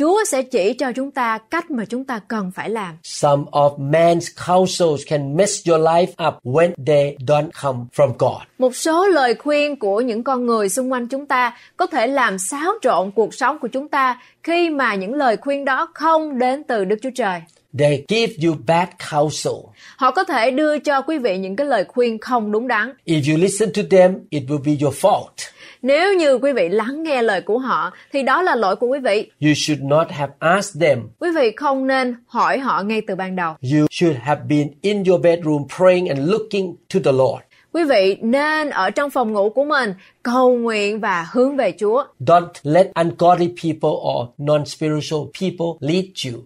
[0.00, 2.96] Chúa sẽ chỉ cho chúng ta cách mà chúng ta cần phải làm.
[3.02, 8.42] Some of man's counsels can mess your life up when they don't come from God.
[8.58, 12.38] Một số lời khuyên của những con người xung quanh chúng ta có thể làm
[12.38, 16.64] xáo trộn cuộc sống của chúng ta khi mà những lời khuyên đó không đến
[16.64, 17.40] từ Đức Chúa Trời.
[17.78, 19.54] They give you bad counsel.
[19.96, 22.92] Họ có thể đưa cho quý vị những cái lời khuyên không đúng đắn.
[23.06, 25.50] If you listen to them, it will be your fault.
[25.82, 28.98] Nếu như quý vị lắng nghe lời của họ thì đó là lỗi của quý
[28.98, 29.30] vị.
[29.40, 31.08] You should not have asked them.
[31.18, 33.54] Quý vị không nên hỏi họ ngay từ ban đầu.
[33.62, 37.42] You should have been in your bedroom praying and looking to the Lord.
[37.72, 42.04] Quý vị nên ở trong phòng ngủ của mình cầu nguyện và hướng về Chúa.
[42.20, 46.42] Don't let ungodly people or non-spiritual people lead you.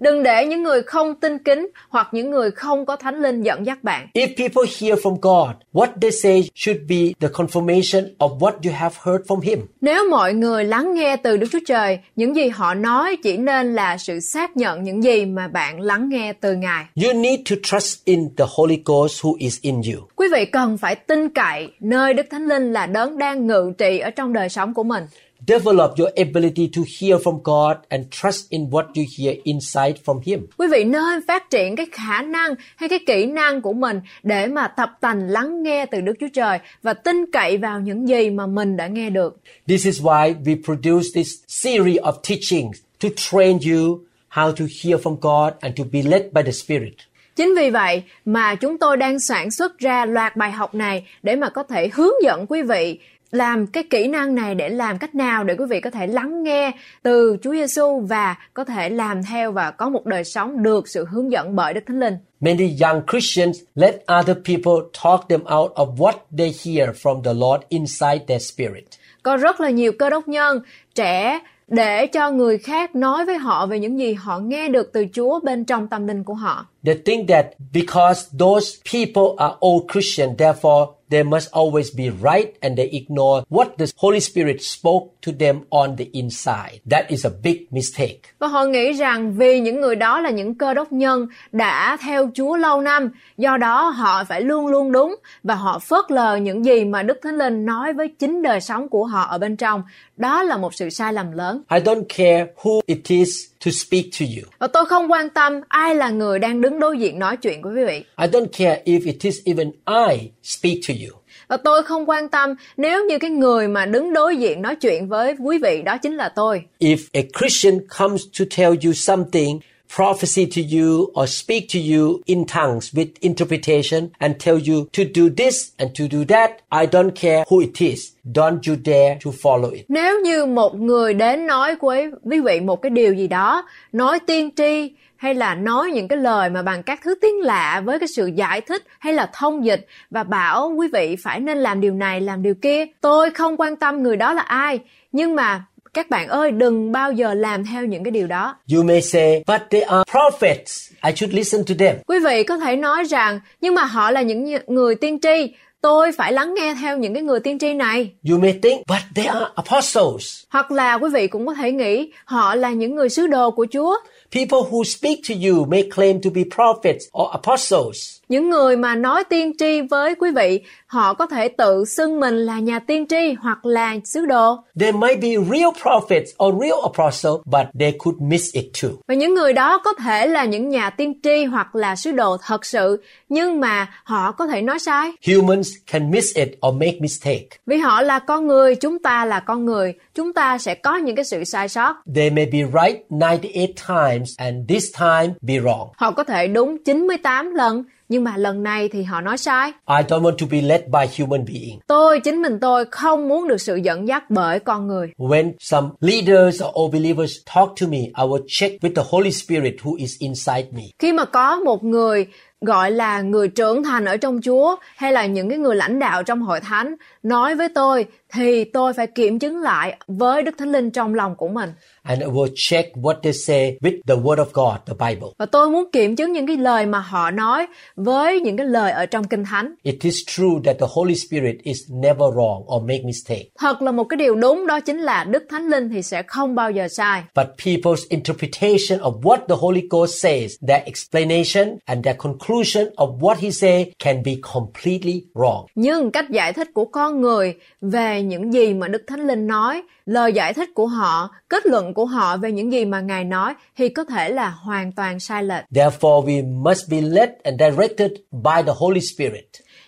[0.00, 3.66] Đừng để những người không tin kính hoặc những người không có thánh linh dẫn
[3.66, 4.08] dắt bạn.
[4.14, 8.72] If people hear from God, what they say should be the confirmation of what you
[8.72, 9.58] have heard from Him.
[9.80, 13.74] Nếu mọi người lắng nghe từ Đức Chúa Trời, những gì họ nói chỉ nên
[13.74, 16.84] là sự xác nhận những gì mà bạn lắng nghe từ Ngài.
[17.04, 20.06] You need to trust in the Holy Ghost who is in you.
[20.16, 23.98] Quý vị cần phải tin cậy nơi Đức Thánh Linh là đấng đang ngự trị
[23.98, 25.04] ở trong đời sống của mình.
[25.46, 30.20] Develop your ability to hear from God and trust in what you hear inside from
[30.24, 30.46] Him.
[30.56, 34.46] Quý vị nên phát triển cái khả năng hay cái kỹ năng của mình để
[34.46, 38.30] mà tập tành lắng nghe từ Đức Chúa Trời và tin cậy vào những gì
[38.30, 39.40] mà mình đã nghe được.
[39.68, 44.00] This is why we produce this series of teachings to train you
[44.30, 46.94] how to hear from God and to be led by the Spirit.
[47.36, 51.36] Chính vì vậy mà chúng tôi đang sản xuất ra loạt bài học này để
[51.36, 52.98] mà có thể hướng dẫn quý vị
[53.30, 56.42] làm cái kỹ năng này để làm cách nào để quý vị có thể lắng
[56.42, 60.88] nghe từ Chúa Giêsu và có thể làm theo và có một đời sống được
[60.88, 62.14] sự hướng dẫn bởi Đức Thánh Linh.
[62.40, 67.34] Many young Christians let other people talk them out of what they hear from the
[67.34, 68.84] Lord inside their spirit.
[69.22, 70.60] Có rất là nhiều cơ đốc nhân
[70.94, 75.06] trẻ để cho người khác nói với họ về những gì họ nghe được từ
[75.12, 76.66] Chúa bên trong tâm linh của họ.
[76.84, 82.54] They think that because those people are old Christian, therefore they must always be right
[82.60, 86.80] and they ignore what the Holy Spirit spoke to them on the inside.
[86.90, 88.20] That is a big mistake.
[88.38, 92.30] Và họ nghĩ rằng vì những người đó là những cơ đốc nhân đã theo
[92.34, 96.64] Chúa lâu năm, do đó họ phải luôn luôn đúng và họ phớt lờ những
[96.64, 99.82] gì mà Đức Thánh Linh nói với chính đời sống của họ ở bên trong.
[100.16, 101.62] Đó là một sự sai lầm lớn.
[101.70, 104.50] I don't care who it is to speak to you.
[104.58, 107.72] Và tôi không quan tâm ai là người đang đứng đối diện nói chuyện với
[107.74, 108.04] quý vị.
[108.18, 111.20] I don't care if it is even I speak to you.
[111.48, 115.08] Và tôi không quan tâm nếu như cái người mà đứng đối diện nói chuyện
[115.08, 116.62] với quý vị đó chính là tôi.
[116.80, 119.60] If a Christian comes to tell you something,
[119.96, 125.02] prophecy to you or speak to you in tongues with interpretation and tell you to
[125.14, 128.12] do this and to do that, I don't care who it is.
[128.32, 129.84] Don't you dare to follow it.
[129.88, 134.18] Nếu như một người đến nói với quý vị một cái điều gì đó, nói
[134.26, 137.98] tiên tri hay là nói những cái lời mà bằng các thứ tiếng lạ với
[137.98, 141.80] cái sự giải thích hay là thông dịch và bảo quý vị phải nên làm
[141.80, 144.80] điều này làm điều kia tôi không quan tâm người đó là ai
[145.12, 148.82] nhưng mà các bạn ơi đừng bao giờ làm theo những cái điều đó You
[148.82, 150.90] may say, but they are prophets.
[151.04, 151.96] I should listen to them.
[152.06, 156.12] quý vị có thể nói rằng nhưng mà họ là những người tiên tri tôi
[156.12, 159.26] phải lắng nghe theo những cái người tiên tri này You may think, but they
[159.26, 160.42] are apostles.
[160.50, 163.66] hoặc là quý vị cũng có thể nghĩ họ là những người sứ đồ của
[163.72, 163.96] chúa
[164.30, 168.19] People who speak to you may claim to be prophets or apostles.
[168.30, 172.34] Những người mà nói tiên tri với quý vị họ có thể tự xưng mình
[172.38, 176.78] là nhà tiên tri hoặc là sứ đồ They might be real prophets or real
[176.82, 178.88] apostles, but they could miss it too.
[179.08, 182.36] và những người đó có thể là những nhà tiên tri hoặc là sứ đồ
[182.46, 186.96] thật sự nhưng mà họ có thể nói sai Humans can miss it or make
[187.00, 187.46] mistake.
[187.66, 191.16] vì họ là con người chúng ta là con người chúng ta sẽ có những
[191.16, 195.88] cái sự sai sót They may be right 98 times and this time be wrong.
[195.96, 199.94] họ có thể đúng 98 lần nhưng mà lần này thì họ nói sai I
[200.08, 201.78] don't want to be led by human being.
[201.86, 205.88] tôi chính mình tôi không muốn được sự dẫn dắt bởi con người When some
[206.00, 210.16] leaders or believers talk to me, I will check with the Holy Spirit who is
[210.18, 210.82] inside me.
[210.98, 212.26] khi mà có một người
[212.60, 216.22] gọi là người trưởng thành ở trong Chúa hay là những cái người lãnh đạo
[216.22, 220.72] trong hội thánh nói với tôi thì tôi phải kiểm chứng lại với Đức Thánh
[220.72, 221.72] Linh trong lòng của mình.
[222.02, 225.28] And I will check what they say with the Word of God, the Bible.
[225.38, 228.92] Và tôi muốn kiểm chứng những cái lời mà họ nói với những cái lời
[228.92, 229.74] ở trong Kinh Thánh.
[229.82, 233.44] It is true that the Holy Spirit is never wrong or make mistake.
[233.58, 236.54] Thật là một cái điều đúng đó chính là Đức Thánh Linh thì sẽ không
[236.54, 237.22] bao giờ sai.
[237.34, 243.18] But people's interpretation of what the Holy Ghost says, their explanation and their conclusion of
[243.18, 245.66] what he say can be completely wrong.
[245.74, 249.82] Nhưng cách giải thích của con người về những gì mà Đức Thánh Linh nói,
[250.06, 253.54] lời giải thích của họ, kết luận của họ về những gì mà Ngài nói
[253.76, 255.64] thì có thể là hoàn toàn sai lệch.
[255.70, 259.46] Therefore, we must be led and directed by the Holy Spirit.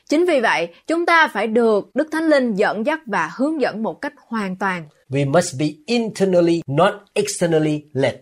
[0.08, 3.82] Chính vì vậy, chúng ta phải được Đức Thánh Linh dẫn dắt và hướng dẫn
[3.82, 4.84] một cách hoàn toàn.
[5.12, 8.14] We must be internally, not externally led.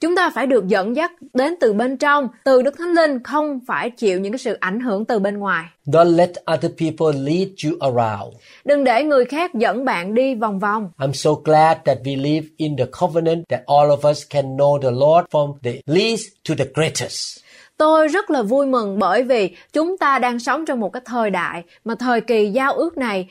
[0.00, 3.60] Chúng ta phải được dẫn dắt đến từ bên trong, từ Đức Thánh Linh, không
[3.66, 5.64] phải chịu những cái sự ảnh hưởng từ bên ngoài.
[5.86, 8.34] Don't let other people lead you around.
[8.64, 10.90] Đừng để người khác dẫn bạn đi vòng vòng.
[10.98, 14.78] I'm so glad that we live in the covenant that all of us can know
[14.82, 17.38] the Lord from the least to the greatest.
[17.76, 21.30] Tôi rất là vui mừng bởi vì chúng ta đang sống trong một cái thời
[21.30, 23.28] đại mà thời kỳ giao ước này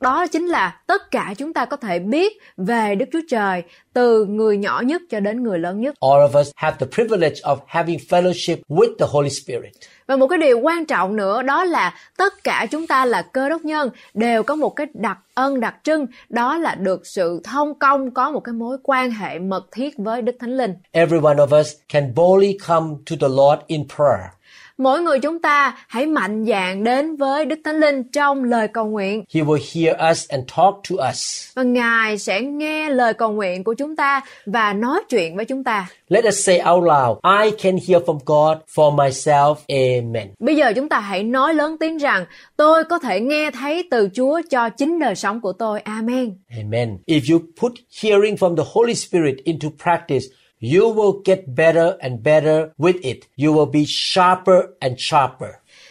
[0.00, 4.24] đó chính là tất cả chúng ta có thể biết về Đức Chúa Trời từ
[4.24, 5.94] người nhỏ nhất cho đến người lớn nhất.
[6.00, 9.72] All of us have the privilege of having fellowship with the Holy Spirit.
[10.06, 13.48] Và một cái điều quan trọng nữa đó là tất cả chúng ta là cơ
[13.48, 17.78] đốc nhân đều có một cái đặc ân đặc trưng đó là được sự thông
[17.78, 20.74] công có một cái mối quan hệ mật thiết với Đức Thánh Linh.
[20.92, 24.39] Every one of us can boldly come to the Lord in prayer.
[24.80, 28.86] Mỗi người chúng ta hãy mạnh dạn đến với Đức Thánh Linh trong lời cầu
[28.86, 31.48] nguyện He will hear us and talk to us.
[31.54, 35.64] và Ngài sẽ nghe lời cầu nguyện của chúng ta và nói chuyện với chúng
[35.64, 35.88] ta.
[36.08, 39.54] Let us say out loud, I can hear from God for myself.
[39.68, 40.28] Amen.
[40.38, 42.24] Bây giờ chúng ta hãy nói lớn tiếng rằng
[42.56, 45.80] tôi có thể nghe thấy từ Chúa cho chính đời sống của tôi.
[45.80, 46.34] Amen.
[46.56, 46.98] Amen.
[47.06, 50.26] If you put hearing from the Holy Spirit into practice,
[50.60, 53.18] you will get better and better with it.
[53.36, 55.50] You will be sharper and sharper.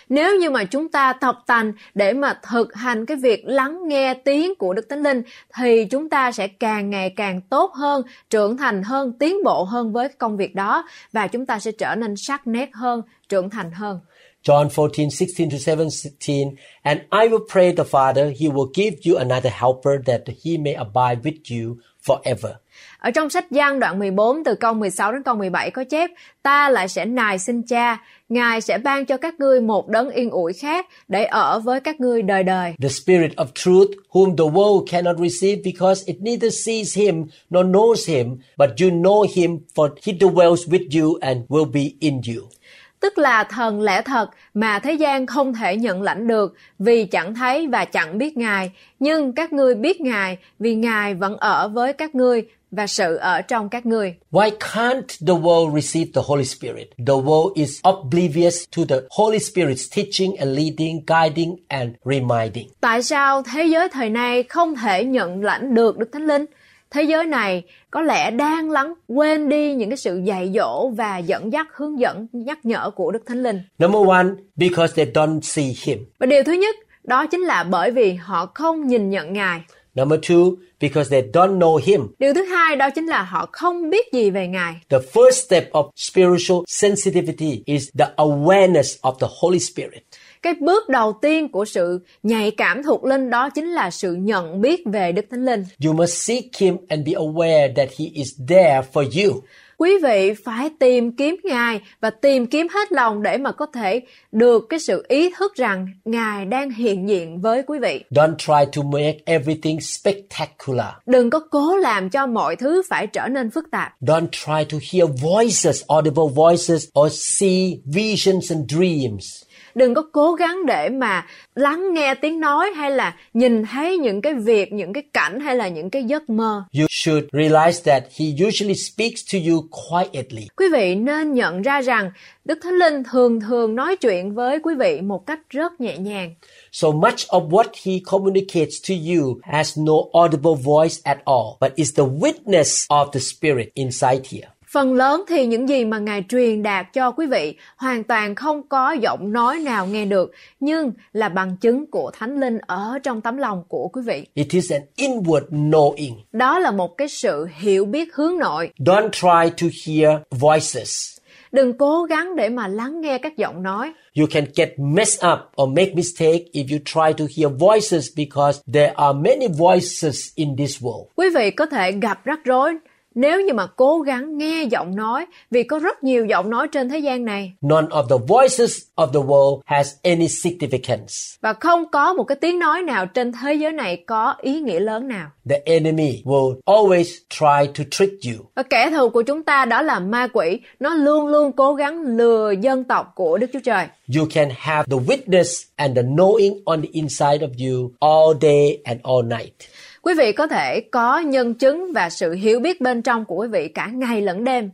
[0.10, 4.14] Nếu như mà chúng ta tập tành để mà thực hành cái việc lắng nghe
[4.14, 5.22] tiếng của Đức Thánh Linh
[5.58, 9.94] thì chúng ta sẽ càng ngày càng tốt hơn, trưởng thành hơn, tiến bộ hơn
[9.94, 13.72] với công việc đó và chúng ta sẽ trở nên sắc nét hơn, trưởng thành
[13.72, 14.00] hơn.
[14.44, 16.56] John 14, 16 to 17.
[16.82, 20.74] And I will pray the Father, he will give you another helper that he may
[20.74, 21.76] abide with you
[22.10, 22.52] forever.
[22.98, 26.10] Ở trong sách Giăng đoạn 14 từ câu 16 đến câu 17 có chép
[26.42, 27.98] Ta lại sẽ nài xin cha
[28.30, 32.00] Ngài sẽ ban cho các ngươi một đấng yên ủi khác để ở với các
[32.00, 32.74] ngươi đời đời.
[32.82, 37.66] The Spirit of truth, whom the world cannot receive because it neither sees him nor
[37.66, 42.14] knows him, but you know him, for he dwells with you and will be in
[42.36, 42.59] you.
[43.00, 47.36] Tức là thần lẽ thật mà thế gian không thể nhận lãnh được vì chẳng
[47.36, 48.72] thấy và chẳng biết Ngài.
[49.00, 53.42] Nhưng các ngươi biết Ngài vì Ngài vẫn ở với các ngươi và sự ở
[53.42, 54.16] trong các ngươi.
[54.32, 56.88] Why can't the world receive the Holy Spirit?
[56.98, 62.68] The world is oblivious to the Holy Spirit's teaching and leading, guiding and reminding.
[62.82, 66.46] Tại sao thế giới thời nay không thể nhận lãnh được Đức Thánh Linh?
[66.92, 71.18] Thế giới này có lẽ đang lắng quên đi những cái sự dạy dỗ và
[71.18, 73.62] dẫn dắt hướng dẫn nhắc nhở của Đức Thánh Linh.
[73.80, 76.06] Number one, because they don't see Him.
[76.20, 79.62] Và điều thứ nhất đó chính là bởi vì họ không nhìn nhận Ngài.
[79.96, 82.08] Number two, because they don't know Him.
[82.20, 84.74] Điều thứ hai đó chính là họ không biết gì về Ngài.
[84.90, 90.04] The first step of spiritual sensitivity is the awareness of the Holy Spirit.
[90.42, 94.62] Cái bước đầu tiên của sự nhạy cảm thuộc linh đó chính là sự nhận
[94.62, 95.64] biết về Đức Thánh Linh.
[95.86, 99.42] You must seek Him and be aware that He is there for you.
[99.78, 104.02] Quý vị phải tìm kiếm Ngài và tìm kiếm hết lòng để mà có thể
[104.32, 108.04] được cái sự ý thức rằng Ngài đang hiện diện với quý vị.
[108.10, 110.88] Don't try to make everything spectacular.
[111.06, 113.92] Đừng có cố làm cho mọi thứ phải trở nên phức tạp.
[114.02, 119.44] Don't try to hear voices, audible voices, or see visions and dreams.
[119.76, 124.22] Đừng có cố gắng để mà lắng nghe tiếng nói hay là nhìn thấy những
[124.22, 126.64] cái việc, những cái cảnh hay là những cái giấc mơ.
[126.80, 130.48] You should realize that He usually speaks to you quietly.
[130.56, 132.12] Quý vị nên nhận ra rằng
[132.46, 136.36] Đức Thánh Linh thường thường nói chuyện với quý vị một cách rất nhẹ nhàng.
[136.72, 141.76] So much of what He communicates to you has no audible voice at all, but
[141.76, 144.48] is the witness of the Spirit inside here.
[144.72, 148.68] Phần lớn thì những gì mà Ngài truyền đạt cho quý vị hoàn toàn không
[148.70, 153.22] có giọng nói nào nghe được, nhưng là bằng chứng của Thánh Linh ở trong
[153.22, 154.26] tấm lòng của quý vị.
[154.34, 156.14] It is an inward knowing.
[156.32, 158.70] Đó là một cái sự hiểu biết hướng nội.
[158.80, 161.20] Don't try to hear voices.
[161.52, 163.94] Đừng cố gắng để mà lắng nghe các giọng nói.
[164.18, 168.62] You can get messed up or make mistake if you try to hear voices because
[168.74, 171.06] there are many voices in this world.
[171.16, 172.74] Quý vị có thể gặp rắc rối
[173.20, 176.90] nếu như mà cố gắng nghe giọng nói vì có rất nhiều giọng nói trên
[176.90, 181.38] thế gian này None of the voices of the world has any significance.
[181.42, 184.80] và không có một cái tiếng nói nào trên thế giới này có ý nghĩa
[184.80, 185.30] lớn nào.
[185.50, 188.46] The enemy will always try to trick you.
[188.56, 192.02] Và kẻ thù của chúng ta đó là ma quỷ, nó luôn luôn cố gắng
[192.18, 193.88] lừa dân tộc của Đức Chúa Trời.
[194.18, 198.78] You can have the witness and the knowing on the inside of you all day
[198.84, 199.54] and all night.
[200.02, 203.48] Quý vị có thể có nhân chứng và sự hiểu biết bên trong của quý
[203.48, 204.72] vị cả ngày lẫn đêm.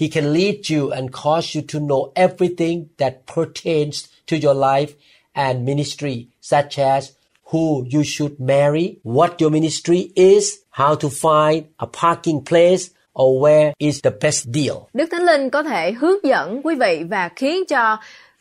[0.00, 4.88] He can lead you and cause you to know everything that pertains to your life
[5.32, 7.10] and ministry, such as
[7.50, 12.90] who you should marry, what your ministry is, how to find a parking place,
[13.22, 14.76] or where is the best deal.
[14.92, 17.96] Đức Thánh Linh có thể hướng dẫn quý vị và khiến cho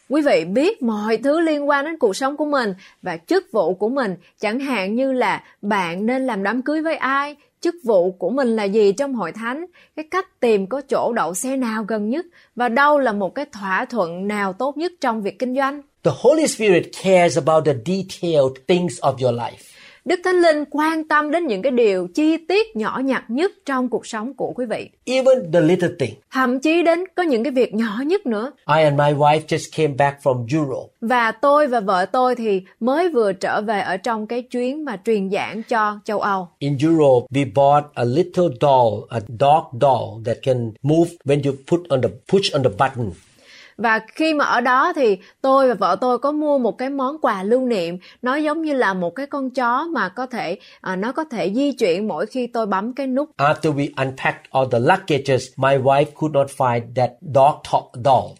[0.10, 3.74] quý vị biết mọi thứ liên quan đến cuộc sống của mình và chức vụ
[3.74, 8.12] của mình, chẳng hạn như là bạn nên làm đám cưới với ai, chức vụ
[8.12, 11.84] của mình là gì trong hội thánh, cái cách tìm có chỗ đậu xe nào
[11.88, 15.56] gần nhất và đâu là một cái thỏa thuận nào tốt nhất trong việc kinh
[15.56, 15.82] doanh.
[16.04, 19.77] The Holy Spirit cares about the detailed things of your life.
[20.08, 23.90] Đức Thánh Linh quan tâm đến những cái điều chi tiết nhỏ nhặt nhất trong
[23.90, 24.90] cuộc sống của quý vị.
[25.06, 26.14] Even the little thing.
[26.32, 28.52] Thậm chí đến có những cái việc nhỏ nhất nữa.
[28.78, 30.94] I and my wife just came back from Europe.
[31.02, 35.00] Và tôi và vợ tôi thì mới vừa trở về ở trong cái chuyến mà
[35.06, 36.48] truyền giảng cho châu Âu.
[36.60, 41.54] In Europe, we bought a little doll, a dog doll that can move when you
[41.72, 43.12] put on the push on the button.
[43.78, 47.18] Và khi mà ở đó thì tôi và vợ tôi có mua một cái món
[47.22, 50.96] quà lưu niệm nó giống như là một cái con chó mà có thể à,
[50.96, 54.68] nó có thể di chuyển mỗi khi tôi bấm cái nút After we unpacked all
[54.72, 58.34] the luggages, my wife could not find that dog to- doll.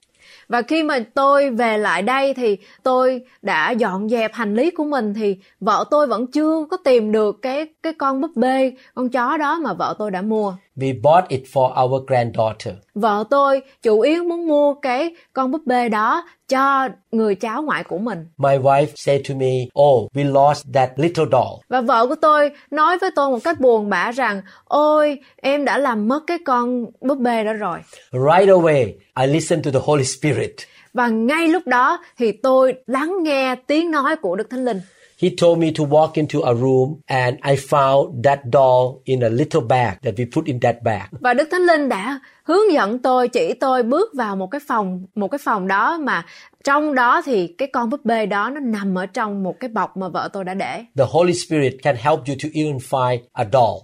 [0.50, 4.84] Và khi mà tôi về lại đây thì tôi đã dọn dẹp hành lý của
[4.84, 9.10] mình thì vợ tôi vẫn chưa có tìm được cái cái con búp bê, con
[9.10, 10.54] chó đó mà vợ tôi đã mua.
[10.78, 12.74] We bought it for our granddaughter.
[12.96, 17.84] Vợ tôi chủ yếu muốn mua cái con búp bê đó cho người cháu ngoại
[17.84, 18.26] của mình.
[18.38, 19.52] My wife said to me,
[19.82, 21.62] Oh, we lost that little doll.
[21.70, 25.78] Và vợ của tôi nói với tôi một cách buồn bã rằng Ôi, em đã
[25.78, 27.80] làm mất cái con búp bê đó rồi.
[28.12, 28.86] Right away,
[29.22, 30.56] I listened to the Holy Spirit.
[30.94, 34.82] Và ngay lúc đó thì tôi lắng nghe tiếng nói của Đức Thánh Linh.
[35.22, 39.30] He told me to walk into a room and I found that doll in a
[39.30, 41.08] little bag that we put in that bag.
[41.12, 45.06] Và Đức Thánh Linh đã hướng dẫn tôi, chỉ tôi bước vào một cái phòng,
[45.16, 46.26] một cái phòng đó mà
[46.64, 49.98] trong đó thì cái con búp bê đó nó nằm ở trong một cái bọc
[49.98, 50.84] mà vợ tôi đã để.
[50.98, 53.78] The Holy Spirit can help you to even find a doll.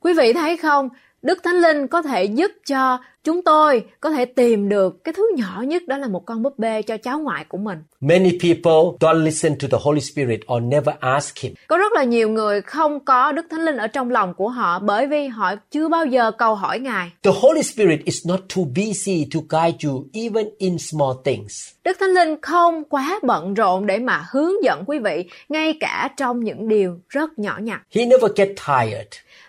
[0.00, 0.88] Quý vị thấy không?
[1.22, 2.98] Đức Thánh Linh có thể giúp cho
[3.28, 6.58] chúng tôi có thể tìm được cái thứ nhỏ nhất đó là một con búp
[6.58, 7.78] bê cho cháu ngoại của mình.
[8.00, 11.54] Many people don't listen to the Holy Spirit or never ask Him.
[11.66, 14.78] Có rất là nhiều người không có Đức Thánh Linh ở trong lòng của họ
[14.78, 17.10] bởi vì họ chưa bao giờ cầu hỏi Ngài.
[17.22, 21.68] The Holy Spirit is not too busy to guide you even in small things.
[21.84, 26.10] Đức Thánh Linh không quá bận rộn để mà hướng dẫn quý vị ngay cả
[26.16, 27.80] trong những điều rất nhỏ nhặt.
[27.94, 29.08] He never get tired.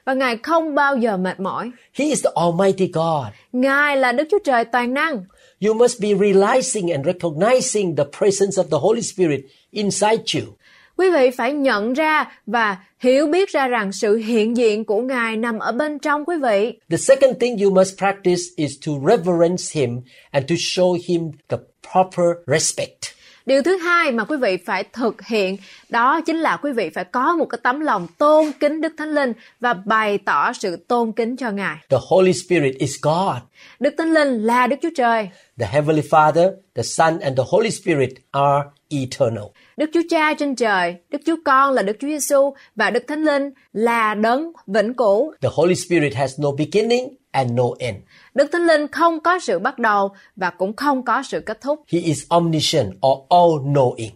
[0.09, 1.71] Và Ngài không bao giờ mệt mỏi.
[1.93, 3.25] He is the Almighty God.
[3.53, 5.23] Ngài là Đức Chúa Trời toàn năng.
[5.65, 9.39] You must be realizing and recognizing the presence of the Holy Spirit
[9.71, 10.53] inside you.
[10.97, 15.37] Quý vị phải nhận ra và hiểu biết ra rằng sự hiện diện của Ngài
[15.37, 16.73] nằm ở bên trong quý vị.
[16.89, 20.01] The second thing you must practice is to reverence Him
[20.31, 21.57] and to show Him the
[21.93, 23.18] proper respect.
[23.49, 25.57] Điều thứ hai mà quý vị phải thực hiện
[25.89, 29.13] đó chính là quý vị phải có một cái tấm lòng tôn kính Đức Thánh
[29.13, 31.77] Linh và bày tỏ sự tôn kính cho Ngài.
[31.89, 33.35] The Holy Spirit is God.
[33.79, 35.29] Đức Thánh Linh là Đức Chúa Trời.
[35.59, 39.43] The Heavenly Father, the Son, and the Holy Spirit are eternal.
[39.77, 43.23] Đức Chúa Cha trên trời, Đức Chúa Con là Đức Chúa Giêsu và Đức Thánh
[43.23, 45.33] Linh là đấng vĩnh cửu.
[45.41, 47.97] The Holy Spirit has no beginning and no end.
[48.39, 51.83] Đức Thánh Linh không có sự bắt đầu và cũng không có sự kết thúc.
[51.87, 54.09] He is omniscient or all knowing.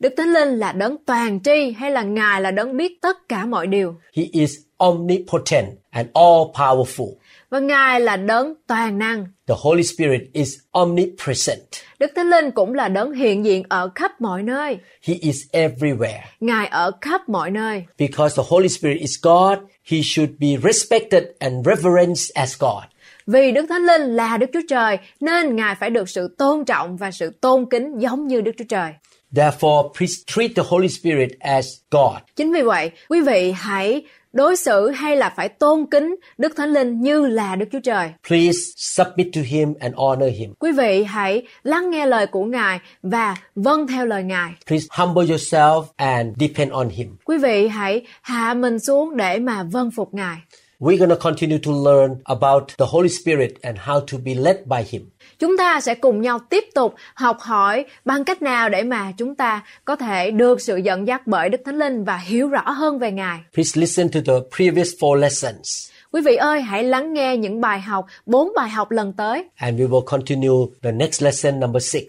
[0.00, 3.46] Đức Thánh Linh là đấng toàn tri hay là Ngài là đấng biết tất cả
[3.46, 3.94] mọi điều.
[4.16, 7.12] He is omnipotent and all powerful.
[7.50, 9.26] Và Ngài là đấng toàn năng.
[9.46, 11.62] The Holy Spirit is omnipresent.
[11.98, 14.78] Đức Thánh Linh cũng là đấng hiện diện ở khắp mọi nơi.
[15.02, 16.20] He is everywhere.
[16.40, 17.84] Ngài ở khắp mọi nơi.
[17.98, 19.58] Because the Holy Spirit is God,
[19.90, 22.97] he should be respected and reverenced as God.
[23.32, 26.96] Vì Đức Thánh Linh là Đức Chúa Trời nên Ngài phải được sự tôn trọng
[26.96, 28.92] và sự tôn kính giống như Đức Chúa Trời.
[29.32, 32.16] Therefore, please treat the Holy Spirit as God.
[32.36, 34.02] Chính vì vậy, quý vị hãy
[34.32, 38.10] đối xử hay là phải tôn kính Đức Thánh Linh như là Đức Chúa Trời.
[38.28, 40.54] Please submit to him and honor him.
[40.58, 44.50] Quý vị hãy lắng nghe lời của Ngài và vâng theo lời Ngài.
[44.66, 47.16] Please humble yourself and depend on him.
[47.24, 50.36] Quý vị hãy hạ mình xuống để mà vâng phục Ngài.
[50.80, 54.56] We're going to continue to learn about the Holy Spirit and how to be led
[54.66, 55.02] by him.
[55.38, 59.34] Chúng ta sẽ cùng nhau tiếp tục học hỏi bằng cách nào để mà chúng
[59.34, 62.98] ta có thể được sự dẫn dắt bởi Đức Thánh Linh và hiểu rõ hơn
[62.98, 63.40] về Ngài.
[63.54, 65.90] Please listen to the previous four lessons.
[66.12, 69.80] Quý vị ơi, hãy lắng nghe những bài học, bốn bài học lần tới And
[69.80, 72.04] we will continue the next lesson number six.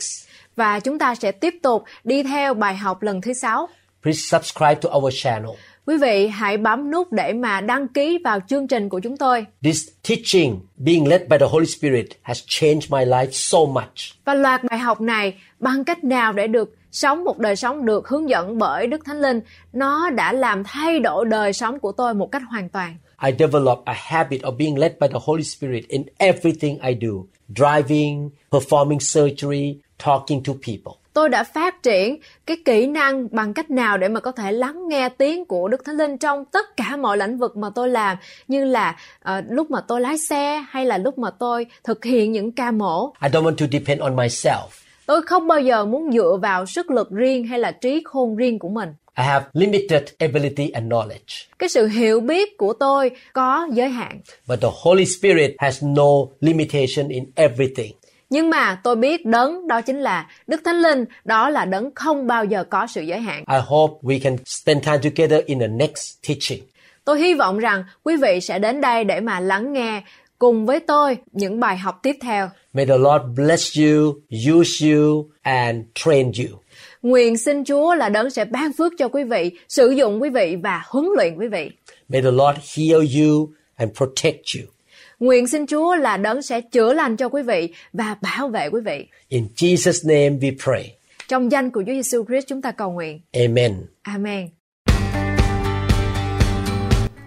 [0.56, 3.70] và chúng ta sẽ tiếp tục đi theo bài học lần thứ sáu.
[4.04, 5.52] Please subscribe to our channel.
[5.90, 9.46] Quý vị hãy bấm nút để mà đăng ký vào chương trình của chúng tôi.
[9.64, 14.26] This teaching, being led by the Holy Spirit, has changed my life so much.
[14.26, 18.08] Và loạt bài học này bằng cách nào để được sống một đời sống được
[18.08, 19.42] hướng dẫn bởi Đức Thánh Linh,
[19.74, 22.96] nó đã làm thay đổi đời sống của tôi một cách hoàn toàn.
[23.24, 27.12] I developed a habit of being led by the Holy Spirit in everything I do
[27.56, 30.94] driving, performing surgery, talking to people.
[31.20, 34.88] Tôi đã phát triển cái kỹ năng bằng cách nào để mà có thể lắng
[34.88, 38.18] nghe tiếng của Đức Thánh Linh trong tất cả mọi lĩnh vực mà tôi làm
[38.48, 42.32] như là ờ, lúc mà tôi lái xe hay là lúc mà tôi thực hiện
[42.32, 43.14] những ca mổ.
[43.24, 44.68] I don't want to depend on myself.
[45.06, 48.60] Tôi không bao giờ muốn dựa vào sức lực riêng hay là trí khôn riêng
[48.60, 48.90] của mình.
[49.18, 51.48] I have limited ability and knowledge.
[51.60, 54.22] Cái sự hiểu biết của tôi có giới hạn.
[54.48, 56.10] But the Holy Spirit has no
[56.40, 57.92] limitation in everything.
[58.30, 62.28] Nhưng mà tôi biết đấng đó chính là Đức Thánh Linh, đó là đấng không
[62.28, 63.44] bao giờ có sự giới hạn.
[63.52, 66.64] I hope we can spend time together in the next teaching.
[67.06, 70.02] Tôi hy vọng rằng quý vị sẽ đến đây để mà lắng nghe
[70.40, 72.50] cùng với tôi những bài học tiếp theo.
[72.74, 74.16] May the Lord bless you,
[74.56, 76.60] use you, and train you.
[77.02, 80.56] Nguyện xin Chúa là đấng sẽ ban phước cho quý vị, sử dụng quý vị
[80.64, 81.72] và huấn luyện quý vị.
[82.10, 84.79] May the Lord heal you and protect you.
[85.20, 88.82] Nguyện xin Chúa là đấng sẽ chữa lành cho quý vị và bảo vệ quý
[88.86, 89.08] vị.
[89.28, 90.98] In Jesus' name we pray.
[91.28, 93.22] Trong danh của Chúa Giêsu Christ chúng ta cầu nguyện.
[93.34, 93.76] Amen.
[94.02, 94.50] Amen.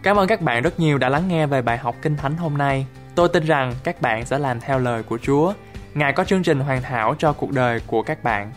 [0.02, 2.58] Cảm ơn các bạn rất nhiều đã lắng nghe về bài học Kinh Thánh hôm
[2.58, 2.86] nay.
[3.14, 5.52] Tôi tin rằng các bạn sẽ làm theo lời của Chúa.
[5.94, 8.52] Ngài có chương trình hoàn hảo cho cuộc đời của các bạn.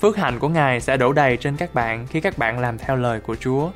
[0.00, 2.96] Phước hạnh của Ngài sẽ đổ đầy trên các bạn khi các bạn làm theo
[2.96, 3.70] lời của Chúa.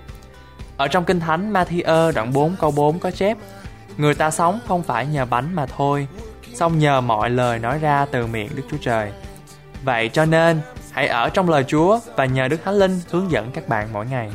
[0.77, 3.39] Ở trong Kinh Thánh Matthew đoạn 4 câu 4 có chép
[3.97, 6.07] Người ta sống không phải nhờ bánh mà thôi,
[6.55, 9.13] song nhờ mọi lời nói ra từ miệng Đức Chúa Trời.
[9.85, 10.61] Vậy cho nên,
[10.93, 14.07] hãy ở trong lời Chúa và nhờ Đức Thánh Linh hướng dẫn các bạn mỗi
[14.07, 14.31] ngày.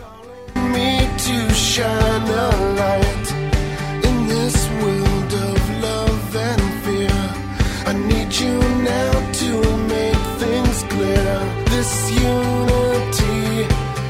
[11.80, 13.66] This unity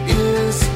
[0.08, 0.69] is